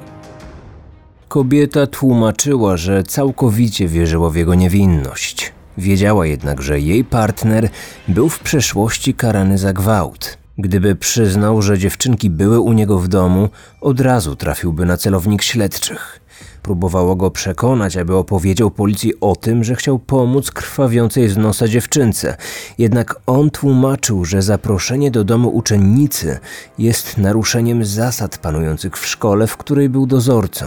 Kobieta 1.28 1.88
tłumaczyła, 1.88 2.78
że 2.78 3.04
całkowicie 3.04 3.88
wierzyła 3.88 4.30
w 4.30 4.36
jego 4.36 4.56
niewinność. 4.56 5.54
Wiedziała 5.78 6.26
jednak, 6.26 6.62
że 6.62 6.80
jej 6.80 7.04
partner 7.04 7.70
był 8.08 8.30
w 8.30 8.40
przeszłości 8.40 9.14
karany 9.14 9.58
za 9.58 9.74
gwałt. 9.74 10.38
Gdyby 10.58 10.96
przyznał, 10.96 11.62
że 11.62 11.78
dziewczynki 11.78 12.30
były 12.30 12.60
u 12.60 12.74
niego 12.74 13.00
w 13.00 13.08
domu, 13.08 13.50
od 13.82 14.00
razu 14.00 14.36
trafiłby 14.36 14.86
na 14.86 14.98
celownik 14.98 15.42
śledczych. 15.42 16.23
Próbowała 16.64 17.16
go 17.16 17.32
przekonać, 17.32 17.98
aby 17.98 18.16
opowiedział 18.16 18.72
policji 18.72 19.14
o 19.22 19.36
tym, 19.36 19.64
że 19.64 19.76
chciał 19.76 20.00
pomóc 20.00 20.52
krwawiącej 20.52 21.30
z 21.30 21.38
nosa 21.38 21.68
dziewczynce. 21.68 22.38
Jednak 22.78 23.16
on 23.26 23.50
tłumaczył, 23.50 24.26
że 24.26 24.42
zaproszenie 24.42 25.12
do 25.12 25.24
domu 25.24 25.50
uczennicy 25.50 26.40
jest 26.78 27.18
naruszeniem 27.18 27.86
zasad 27.86 28.38
panujących 28.38 28.98
w 28.98 29.08
szkole, 29.08 29.48
w 29.48 29.58
której 29.58 29.90
był 29.90 30.06
dozorcą. 30.06 30.66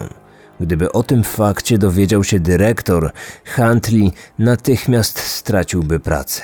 Gdyby 0.61 0.92
o 0.92 1.02
tym 1.02 1.24
fakcie 1.24 1.78
dowiedział 1.78 2.24
się 2.24 2.40
dyrektor, 2.40 3.12
Huntley 3.56 4.12
natychmiast 4.38 5.18
straciłby 5.18 6.00
pracę. 6.00 6.42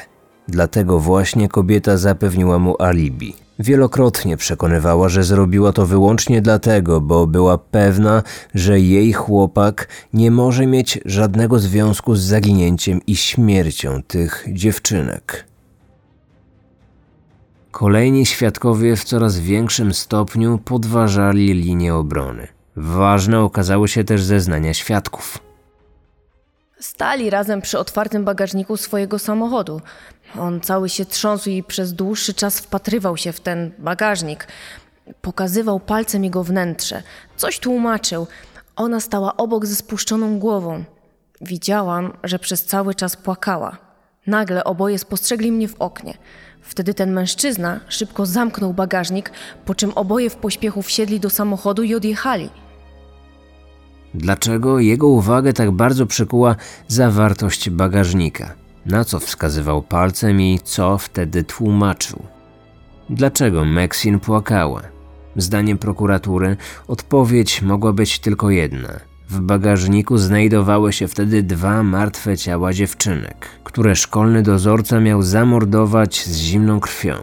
Dlatego 0.48 0.98
właśnie 0.98 1.48
kobieta 1.48 1.96
zapewniła 1.96 2.58
mu 2.58 2.82
alibi. 2.82 3.41
Wielokrotnie 3.58 4.36
przekonywała, 4.36 5.08
że 5.08 5.24
zrobiła 5.24 5.72
to 5.72 5.86
wyłącznie 5.86 6.42
dlatego, 6.42 7.00
bo 7.00 7.26
była 7.26 7.58
pewna, 7.58 8.22
że 8.54 8.80
jej 8.80 9.12
chłopak 9.12 9.88
nie 10.12 10.30
może 10.30 10.66
mieć 10.66 10.98
żadnego 11.04 11.58
związku 11.58 12.14
z 12.14 12.20
zaginięciem 12.20 13.00
i 13.06 13.16
śmiercią 13.16 14.02
tych 14.02 14.44
dziewczynek. 14.52 15.46
Kolejni 17.70 18.26
świadkowie 18.26 18.96
w 18.96 19.04
coraz 19.04 19.38
większym 19.38 19.94
stopniu 19.94 20.58
podważali 20.58 21.54
linię 21.54 21.94
obrony. 21.94 22.48
Ważne 22.76 23.40
okazały 23.40 23.88
się 23.88 24.04
też 24.04 24.22
zeznania 24.22 24.74
świadków. 24.74 25.38
Stali 26.80 27.30
razem 27.30 27.60
przy 27.60 27.78
otwartym 27.78 28.24
bagażniku 28.24 28.76
swojego 28.76 29.18
samochodu. 29.18 29.80
On 30.38 30.60
cały 30.60 30.88
się 30.88 31.04
trząsł 31.04 31.50
i 31.50 31.62
przez 31.62 31.92
dłuższy 31.92 32.34
czas 32.34 32.60
wpatrywał 32.60 33.16
się 33.16 33.32
w 33.32 33.40
ten 33.40 33.70
bagażnik. 33.78 34.46
Pokazywał 35.20 35.80
palcem 35.80 36.24
jego 36.24 36.44
wnętrze. 36.44 37.02
Coś 37.36 37.58
tłumaczył. 37.58 38.26
Ona 38.76 39.00
stała 39.00 39.36
obok 39.36 39.66
ze 39.66 39.76
spuszczoną 39.76 40.38
głową. 40.38 40.84
Widziałam, 41.40 42.12
że 42.24 42.38
przez 42.38 42.64
cały 42.64 42.94
czas 42.94 43.16
płakała. 43.16 43.76
Nagle 44.26 44.64
oboje 44.64 44.98
spostrzegli 44.98 45.52
mnie 45.52 45.68
w 45.68 45.74
oknie. 45.78 46.14
Wtedy 46.62 46.94
ten 46.94 47.12
mężczyzna 47.12 47.80
szybko 47.88 48.26
zamknął 48.26 48.74
bagażnik, 48.74 49.30
po 49.64 49.74
czym 49.74 49.92
oboje 49.94 50.30
w 50.30 50.36
pośpiechu 50.36 50.82
wsiedli 50.82 51.20
do 51.20 51.30
samochodu 51.30 51.82
i 51.82 51.94
odjechali. 51.94 52.50
Dlaczego 54.14 54.78
jego 54.78 55.08
uwagę 55.08 55.52
tak 55.52 55.70
bardzo 55.70 56.06
przykuła 56.06 56.56
zawartość 56.88 57.70
bagażnika? 57.70 58.61
Na 58.86 59.04
co 59.04 59.20
wskazywał 59.20 59.82
palcem 59.82 60.40
i 60.40 60.58
co 60.64 60.98
wtedy 60.98 61.44
tłumaczył? 61.44 62.22
Dlaczego 63.10 63.64
Maxine 63.64 64.20
płakała? 64.20 64.82
Zdaniem 65.36 65.78
prokuratury 65.78 66.56
odpowiedź 66.88 67.62
mogła 67.62 67.92
być 67.92 68.18
tylko 68.18 68.50
jedna. 68.50 69.00
W 69.30 69.40
bagażniku 69.40 70.18
znajdowały 70.18 70.92
się 70.92 71.08
wtedy 71.08 71.42
dwa 71.42 71.82
martwe 71.82 72.36
ciała 72.36 72.72
dziewczynek, 72.72 73.48
które 73.64 73.96
szkolny 73.96 74.42
dozorca 74.42 75.00
miał 75.00 75.22
zamordować 75.22 76.24
z 76.24 76.36
zimną 76.36 76.80
krwią. 76.80 77.14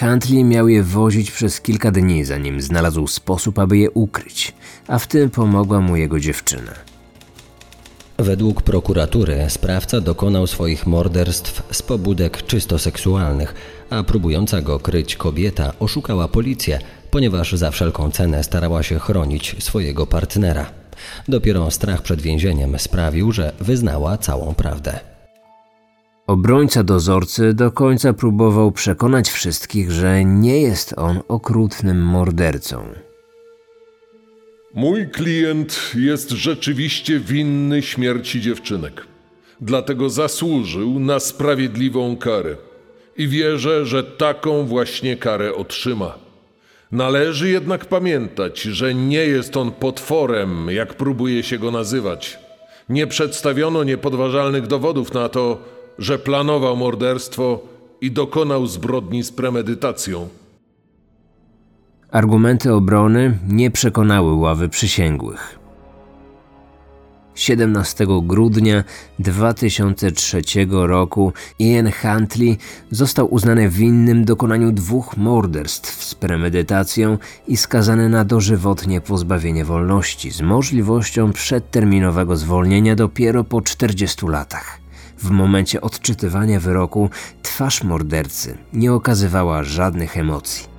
Huntley 0.00 0.44
miał 0.44 0.68
je 0.68 0.82
wozić 0.82 1.30
przez 1.30 1.60
kilka 1.60 1.90
dni, 1.90 2.24
zanim 2.24 2.60
znalazł 2.60 3.06
sposób, 3.06 3.58
aby 3.58 3.78
je 3.78 3.90
ukryć, 3.90 4.54
a 4.88 4.98
w 4.98 5.06
tym 5.06 5.30
pomogła 5.30 5.80
mu 5.80 5.96
jego 5.96 6.20
dziewczyna. 6.20 6.87
Według 8.18 8.62
prokuratury 8.62 9.44
sprawca 9.48 10.00
dokonał 10.00 10.46
swoich 10.46 10.86
morderstw 10.86 11.62
z 11.70 11.82
pobudek 11.82 12.46
czysto 12.46 12.78
seksualnych, 12.78 13.54
a 13.90 14.02
próbująca 14.02 14.60
go 14.60 14.78
kryć 14.80 15.16
kobieta 15.16 15.72
oszukała 15.80 16.28
policję, 16.28 16.78
ponieważ 17.10 17.52
za 17.52 17.70
wszelką 17.70 18.10
cenę 18.10 18.44
starała 18.44 18.82
się 18.82 18.98
chronić 18.98 19.56
swojego 19.58 20.06
partnera. 20.06 20.66
Dopiero 21.28 21.70
strach 21.70 22.02
przed 22.02 22.20
więzieniem 22.20 22.78
sprawił, 22.78 23.32
że 23.32 23.52
wyznała 23.60 24.18
całą 24.18 24.54
prawdę. 24.54 25.00
Obrońca 26.26 26.84
dozorcy 26.84 27.54
do 27.54 27.72
końca 27.72 28.12
próbował 28.12 28.72
przekonać 28.72 29.30
wszystkich, 29.30 29.90
że 29.90 30.24
nie 30.24 30.60
jest 30.60 30.94
on 30.96 31.20
okrutnym 31.28 32.02
mordercą. 32.02 33.07
Mój 34.78 35.08
klient 35.08 35.92
jest 35.94 36.30
rzeczywiście 36.30 37.20
winny 37.20 37.82
śmierci 37.82 38.40
dziewczynek. 38.40 39.06
Dlatego 39.60 40.10
zasłużył 40.10 40.98
na 40.98 41.20
sprawiedliwą 41.20 42.16
karę. 42.16 42.56
I 43.16 43.28
wierzę, 43.28 43.86
że 43.86 44.04
taką 44.04 44.66
właśnie 44.66 45.16
karę 45.16 45.54
otrzyma. 45.54 46.18
Należy 46.92 47.48
jednak 47.48 47.86
pamiętać, 47.86 48.62
że 48.62 48.94
nie 48.94 49.24
jest 49.24 49.56
on 49.56 49.72
potworem, 49.72 50.70
jak 50.70 50.94
próbuje 50.94 51.42
się 51.42 51.58
go 51.58 51.70
nazywać. 51.70 52.38
Nie 52.88 53.06
przedstawiono 53.06 53.84
niepodważalnych 53.84 54.66
dowodów 54.66 55.14
na 55.14 55.28
to, 55.28 55.60
że 55.98 56.18
planował 56.18 56.76
morderstwo 56.76 57.68
i 58.00 58.10
dokonał 58.10 58.66
zbrodni 58.66 59.22
z 59.22 59.32
premedytacją. 59.32 60.28
Argumenty 62.18 62.74
obrony 62.74 63.38
nie 63.48 63.70
przekonały 63.70 64.34
ławy 64.34 64.68
przysięgłych. 64.68 65.58
17 67.34 68.06
grudnia 68.22 68.84
2003 69.18 70.42
roku 70.70 71.32
Ian 71.58 71.90
Huntley 71.92 72.58
został 72.90 73.34
uznany 73.34 73.68
winnym 73.68 74.24
dokonaniu 74.24 74.72
dwóch 74.72 75.16
morderstw 75.16 76.04
z 76.04 76.14
premedytacją 76.14 77.18
i 77.48 77.56
skazany 77.56 78.08
na 78.08 78.24
dożywotnie 78.24 79.00
pozbawienie 79.00 79.64
wolności 79.64 80.30
z 80.30 80.40
możliwością 80.40 81.32
przedterminowego 81.32 82.36
zwolnienia 82.36 82.94
dopiero 82.94 83.44
po 83.44 83.62
40 83.62 84.26
latach. 84.26 84.78
W 85.18 85.30
momencie 85.30 85.80
odczytywania 85.80 86.60
wyroku 86.60 87.10
twarz 87.42 87.84
mordercy 87.84 88.58
nie 88.72 88.92
okazywała 88.92 89.62
żadnych 89.62 90.16
emocji. 90.16 90.77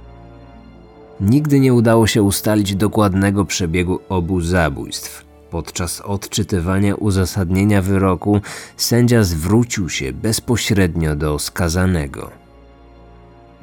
Nigdy 1.21 1.59
nie 1.59 1.73
udało 1.73 2.07
się 2.07 2.23
ustalić 2.23 2.75
dokładnego 2.75 3.45
przebiegu 3.45 3.99
obu 4.09 4.41
zabójstw. 4.41 5.25
Podczas 5.49 6.01
odczytywania 6.01 6.95
uzasadnienia 6.95 7.81
wyroku 7.81 8.41
sędzia 8.77 9.23
zwrócił 9.23 9.89
się 9.89 10.13
bezpośrednio 10.13 11.15
do 11.15 11.39
skazanego. 11.39 12.31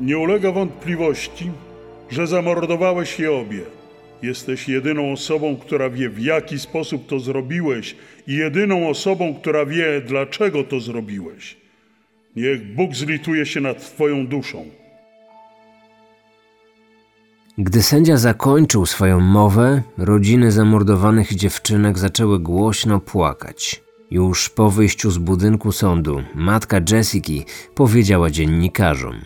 Nie 0.01 0.19
ulega 0.19 0.53
wątpliwości, 0.53 1.51
że 2.11 2.27
zamordowałeś 2.27 3.19
je 3.19 3.33
obie. 3.33 3.63
Jesteś 4.23 4.69
jedyną 4.69 5.13
osobą, 5.13 5.57
która 5.57 5.91
wie, 5.91 6.11
w 6.11 6.21
jaki 6.21 6.59
sposób 6.59 7.07
to 7.07 7.21
zrobiłeś, 7.21 7.97
i 8.27 8.35
jedyną 8.35 8.89
osobą, 8.89 9.35
która 9.35 9.67
wie, 9.67 10.01
dlaczego 10.07 10.65
to 10.65 10.81
zrobiłeś. 10.81 11.57
Niech 12.37 12.75
Bóg 12.75 12.95
zlituje 12.95 13.47
się 13.47 13.61
nad 13.61 13.95
Twoją 13.95 14.27
duszą. 14.27 14.65
Gdy 17.59 17.83
sędzia 17.83 18.17
zakończył 18.17 18.87
swoją 18.87 19.21
mowę, 19.21 19.83
rodziny 19.99 20.53
zamordowanych 20.53 21.35
dziewczynek 21.35 21.99
zaczęły 21.99 22.39
głośno 22.39 23.01
płakać. 23.01 23.83
Już 24.11 24.49
po 24.49 24.71
wyjściu 24.71 25.11
z 25.11 25.19
budynku 25.19 25.73
sądu, 25.73 26.23
matka 26.35 26.81
Jessiki 26.91 27.45
powiedziała 27.75 28.31
dziennikarzom: 28.31 29.21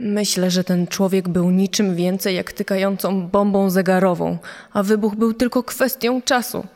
Myślę, 0.00 0.50
że 0.50 0.64
ten 0.64 0.86
człowiek 0.86 1.28
był 1.28 1.50
niczym 1.50 1.96
więcej 1.96 2.36
jak 2.36 2.52
tykającą 2.52 3.28
bombą 3.28 3.70
zegarową, 3.70 4.38
a 4.72 4.82
wybuch 4.82 5.16
był 5.16 5.34
tylko 5.34 5.62
kwestią 5.62 6.22
czasu. 6.22 6.66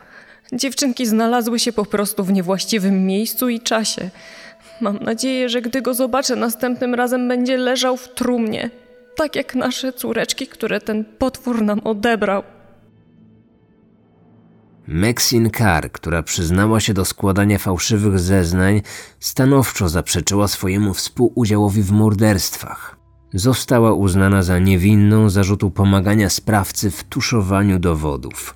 Dziewczynki 0.53 1.05
znalazły 1.05 1.59
się 1.59 1.73
po 1.73 1.85
prostu 1.85 2.23
w 2.23 2.33
niewłaściwym 2.33 3.05
miejscu 3.05 3.49
i 3.49 3.59
czasie. 3.59 4.09
Mam 4.81 4.97
nadzieję, 4.99 5.49
że 5.49 5.61
gdy 5.61 5.81
go 5.81 5.93
zobaczę 5.93 6.35
następnym 6.35 6.95
razem, 6.95 7.27
będzie 7.27 7.57
leżał 7.57 7.97
w 7.97 8.13
trumnie, 8.13 8.69
tak 9.17 9.35
jak 9.35 9.55
nasze 9.55 9.93
córeczki, 9.93 10.47
które 10.47 10.81
ten 10.81 11.05
potwór 11.05 11.61
nam 11.61 11.79
odebrał. 11.79 12.43
Maxine 14.87 15.49
Carr, 15.49 15.91
która 15.91 16.23
przyznała 16.23 16.79
się 16.79 16.93
do 16.93 17.05
składania 17.05 17.57
fałszywych 17.57 18.19
zeznań, 18.19 18.81
stanowczo 19.19 19.89
zaprzeczyła 19.89 20.47
swojemu 20.47 20.93
współudziałowi 20.93 21.83
w 21.83 21.91
morderstwach. 21.91 22.97
Została 23.33 23.93
uznana 23.93 24.43
za 24.43 24.59
niewinną 24.59 25.29
zarzutu 25.29 25.71
pomagania 25.71 26.29
sprawcy 26.29 26.91
w 26.91 27.03
tuszowaniu 27.03 27.79
dowodów. 27.79 28.55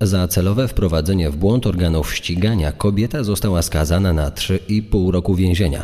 Za 0.00 0.28
celowe 0.28 0.68
wprowadzenie 0.68 1.30
w 1.30 1.36
błąd 1.36 1.66
organów 1.66 2.14
ścigania 2.14 2.72
kobieta 2.72 3.24
została 3.24 3.62
skazana 3.62 4.12
na 4.12 4.30
3,5 4.30 5.10
roku 5.10 5.34
więzienia. 5.34 5.82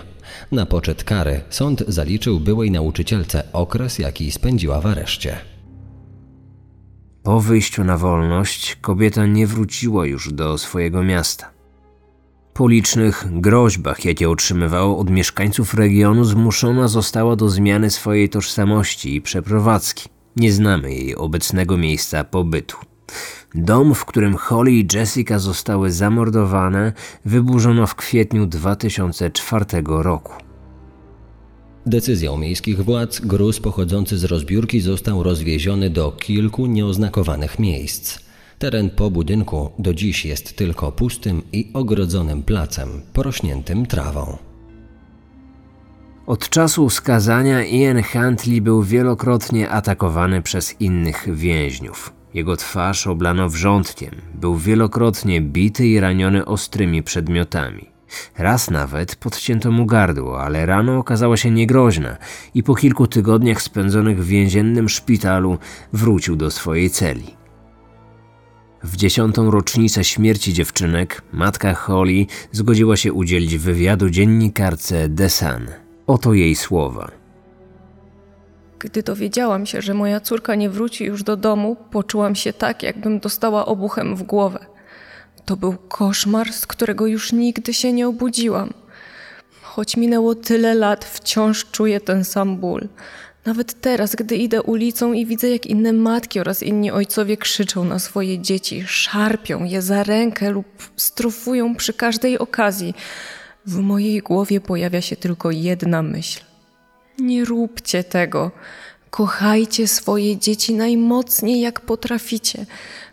Na 0.53 0.67
poczet 0.67 1.05
kary 1.05 1.41
sąd 1.51 1.85
zaliczył 1.89 2.41
byłej 2.41 2.71
nauczycielce 2.71 3.53
okres, 3.53 3.99
jaki 3.99 4.33
spędziła 4.33 4.81
w 4.81 4.87
areszcie. 4.87 5.37
Po 7.23 7.41
wyjściu 7.41 7.85
na 7.85 7.99
wolność 7.99 8.77
kobieta 8.81 9.27
nie 9.27 9.47
wróciła 9.47 10.07
już 10.07 10.33
do 10.33 10.59
swojego 10.59 11.03
miasta. 11.03 11.51
Po 12.55 12.69
licznych 12.69 13.41
groźbach, 13.41 14.05
jakie 14.05 14.31
otrzymywała 14.31 14.97
od 14.97 15.11
mieszkańców 15.11 15.75
regionu, 15.75 16.25
zmuszona 16.25 16.89
została 16.89 17.37
do 17.37 17.49
zmiany 17.49 17.91
swojej 17.91 18.29
tożsamości 18.29 19.15
i 19.15 19.23
przeprowadzki. 19.23 20.09
Nie 20.37 20.53
znamy 20.53 20.95
jej 20.95 21.17
obecnego 21.17 21.77
miejsca 21.79 22.25
pobytu. 22.25 22.77
Dom, 23.55 23.95
w 23.95 24.05
którym 24.05 24.37
Holly 24.37 24.73
i 24.73 24.87
Jessica 24.95 25.39
zostały 25.39 25.91
zamordowane, 25.91 26.93
wyburzono 27.25 27.87
w 27.87 27.95
kwietniu 27.95 28.47
2004 28.47 29.65
roku. 29.87 30.33
Decyzją 31.87 32.37
miejskich 32.37 32.85
władz 32.85 33.21
gruz 33.21 33.61
pochodzący 33.61 34.19
z 34.19 34.25
rozbiórki 34.25 34.81
został 34.81 35.23
rozwieziony 35.23 35.91
do 35.91 36.13
kilku 36.13 36.67
nieoznakowanych 36.67 37.59
miejsc. 37.59 38.19
Teren 38.59 38.91
po 38.91 39.11
budynku 39.11 39.71
do 39.79 39.95
dziś 39.95 40.27
jest 40.27 40.57
tylko 40.57 40.93
pustym 40.93 41.43
i 41.53 41.71
ogrodzonym 41.75 42.43
placem, 42.43 43.03
porośniętym 43.13 43.87
trawą. 43.87 44.39
Od 46.27 46.49
czasu 46.49 46.91
skazania 46.91 47.65
Ian 47.65 48.03
Huntley 48.03 48.61
był 48.61 48.83
wielokrotnie 48.83 49.71
atakowany 49.71 50.43
przez 50.43 50.81
innych 50.81 51.37
więźniów. 51.37 52.22
Jego 52.35 52.57
twarz 52.57 53.07
oblano 53.07 53.49
wrzątkiem, 53.49 54.11
był 54.35 54.57
wielokrotnie 54.57 55.41
bity 55.41 55.87
i 55.87 56.01
raniony 56.01 56.45
ostrymi 56.45 57.03
przedmiotami. 57.03 57.93
Raz 58.39 58.71
nawet 58.71 59.17
podcięto 59.17 59.71
mu 59.71 59.87
gardło, 59.87 60.43
ale 60.43 60.67
rano 60.67 60.99
okazała 60.99 61.37
się 61.37 61.51
niegroźna 61.51 62.17
i 62.55 62.63
po 62.63 62.75
kilku 62.75 63.07
tygodniach 63.07 63.63
spędzonych 63.63 64.25
w 64.25 64.27
więziennym 64.27 64.89
szpitalu 64.89 65.59
wrócił 65.93 66.37
do 66.37 66.51
swojej 66.51 66.91
celi. 66.91 67.37
W 68.83 68.97
dziesiątą 68.97 69.51
rocznicę 69.51 70.05
śmierci 70.05 70.53
dziewczynek 70.53 71.23
matka 71.33 71.75
Holly 71.75 72.27
zgodziła 72.53 72.97
się 72.97 73.13
udzielić 73.13 73.59
wywiadu 73.59 74.11
dziennikarce 74.11 75.09
The 75.09 75.31
Sun. 75.31 75.67
Oto 76.07 76.35
jej 76.35 76.55
słowa. 76.55 77.22
Gdy 78.83 79.03
dowiedziałam 79.03 79.67
się, 79.67 79.83
że 79.83 79.95
moja 79.95 80.21
córka 80.21 80.55
nie 80.55 80.71
wróci 80.71 81.05
już 81.05 81.23
do 81.23 81.37
domu, 81.37 81.77
poczułam 81.91 82.35
się 82.35 82.53
tak, 82.53 82.83
jakbym 82.83 83.21
dostała 83.21 83.67
obuchem 83.67 84.17
w 84.17 84.23
głowę. 84.23 84.67
To 85.45 85.57
był 85.57 85.77
koszmar, 85.89 86.53
z 86.53 86.67
którego 86.67 87.07
już 87.07 87.33
nigdy 87.33 87.75
się 87.75 87.93
nie 87.93 88.09
obudziłam. 88.09 88.73
Choć 89.63 89.97
minęło 89.97 90.35
tyle 90.35 90.75
lat, 90.75 91.05
wciąż 91.05 91.71
czuję 91.71 92.01
ten 92.01 92.25
sam 92.25 92.57
ból. 92.57 92.89
Nawet 93.45 93.81
teraz, 93.81 94.17
gdy 94.17 94.37
idę 94.37 94.63
ulicą 94.63 95.13
i 95.13 95.27
widzę, 95.27 95.49
jak 95.49 95.67
inne 95.67 95.93
matki 95.93 96.41
oraz 96.41 96.63
inni 96.63 96.91
ojcowie 96.91 97.37
krzyczą 97.37 97.85
na 97.85 97.99
swoje 97.99 98.39
dzieci, 98.39 98.85
szarpią 98.87 99.65
je 99.65 99.83
za 99.83 100.03
rękę 100.03 100.51
lub 100.51 100.67
strofują 100.97 101.77
przy 101.77 101.93
każdej 101.93 102.39
okazji, 102.39 102.95
w 103.67 103.79
mojej 103.79 104.21
głowie 104.21 104.61
pojawia 104.61 105.01
się 105.01 105.17
tylko 105.17 105.51
jedna 105.51 106.03
myśl. 106.03 106.52
Nie 107.19 107.45
róbcie 107.45 108.05
tego. 108.05 108.51
Kochajcie 109.11 109.89
swoje 109.89 110.37
dzieci 110.37 110.75
najmocniej, 110.75 111.61
jak 111.61 111.81
potraficie. 111.81 112.67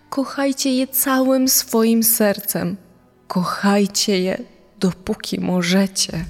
Kochajcie 0.09 0.73
je 0.73 0.88
całym 0.88 1.47
swoim 1.49 2.03
sercem. 2.03 2.77
Kochajcie 3.27 4.19
je, 4.19 4.38
dopóki 4.79 5.39
możecie. 5.39 6.25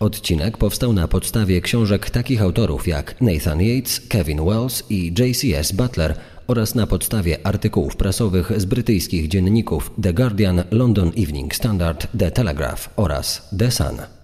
Odcinek 0.00 0.56
powstał 0.56 0.92
na 0.92 1.08
podstawie 1.08 1.60
książek 1.60 2.10
takich 2.10 2.42
autorów 2.42 2.88
jak 2.88 3.20
Nathan 3.20 3.60
Yates, 3.60 4.00
Kevin 4.08 4.44
Wells 4.44 4.82
i 4.90 5.14
J.C.S. 5.18 5.72
Butler 5.72 6.14
oraz 6.46 6.74
na 6.74 6.86
podstawie 6.86 7.46
artykułów 7.46 7.96
prasowych 7.96 8.60
z 8.60 8.64
brytyjskich 8.64 9.28
dzienników 9.28 9.90
The 10.02 10.12
Guardian, 10.12 10.64
London 10.70 11.12
Evening 11.16 11.54
Standard, 11.54 12.06
The 12.18 12.30
Telegraph 12.30 12.90
oraz 12.96 13.48
The 13.58 13.70
Sun. 13.70 14.17